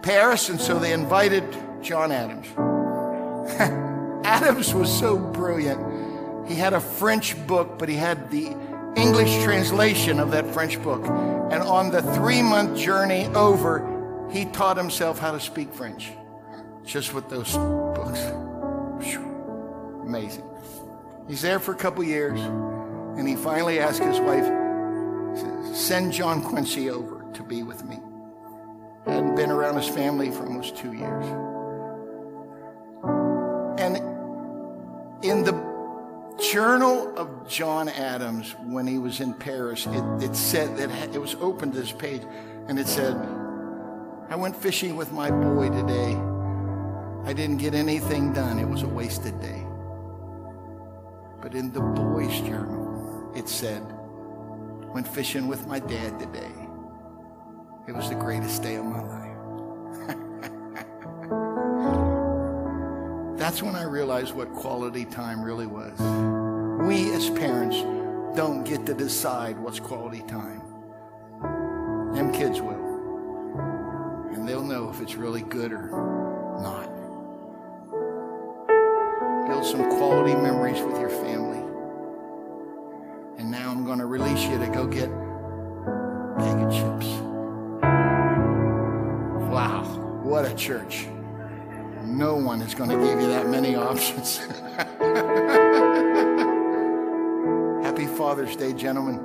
[0.03, 1.45] Paris, and so they invited
[1.85, 2.47] John Adams.
[4.24, 6.49] Adams was so brilliant.
[6.49, 8.49] He had a French book, but he had the
[8.97, 11.05] English translation of that French book.
[11.05, 16.11] And on the three month journey over, he taught himself how to speak French
[16.85, 18.20] just with those books.
[20.03, 20.45] Amazing.
[21.28, 24.45] He's there for a couple years, and he finally asked his wife,
[25.74, 27.99] Send John Quincy over to be with me.
[29.07, 31.26] Hadn't been around his family for almost two years.
[35.25, 35.53] In the
[36.53, 41.35] journal of John Adams, when he was in Paris, it, it said that it was
[41.37, 42.20] open to this page,
[42.68, 43.16] and it said,
[44.29, 46.14] I went fishing with my boy today.
[47.25, 48.59] I didn't get anything done.
[48.59, 49.66] It was a wasted day.
[51.41, 53.83] But in the boy's journal, it said,
[54.93, 56.53] Went fishing with my dad today.
[57.89, 59.24] It was the greatest day of my life.
[63.55, 65.97] That's when I realized what quality time really was.
[66.89, 67.77] We as parents
[68.37, 70.61] don't get to decide what's quality time.
[72.13, 74.33] Them kids will.
[74.35, 75.87] And they'll know if it's really good or
[76.61, 76.91] not.
[79.47, 81.63] Build some quality memories with your family.
[83.39, 85.09] And now I'm going to release you to go get
[86.39, 87.07] bag of chips.
[89.49, 89.85] Wow,
[90.25, 91.07] what a church.
[92.05, 94.39] No one is going to give you that many options.
[97.83, 99.19] Happy Father's Day, gentlemen.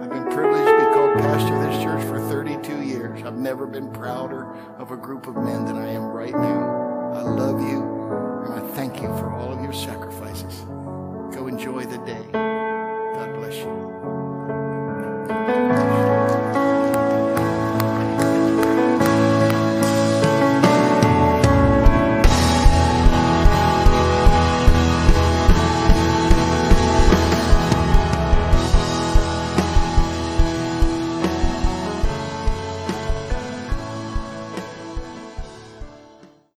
[0.00, 3.22] I've been privileged to be called pastor of this church for 32 years.
[3.22, 7.12] I've never been prouder of a group of men than I am right now.
[7.14, 7.82] I love you,
[8.46, 10.60] and I thank you for all of your sacrifices.
[11.34, 12.60] Go enjoy the day.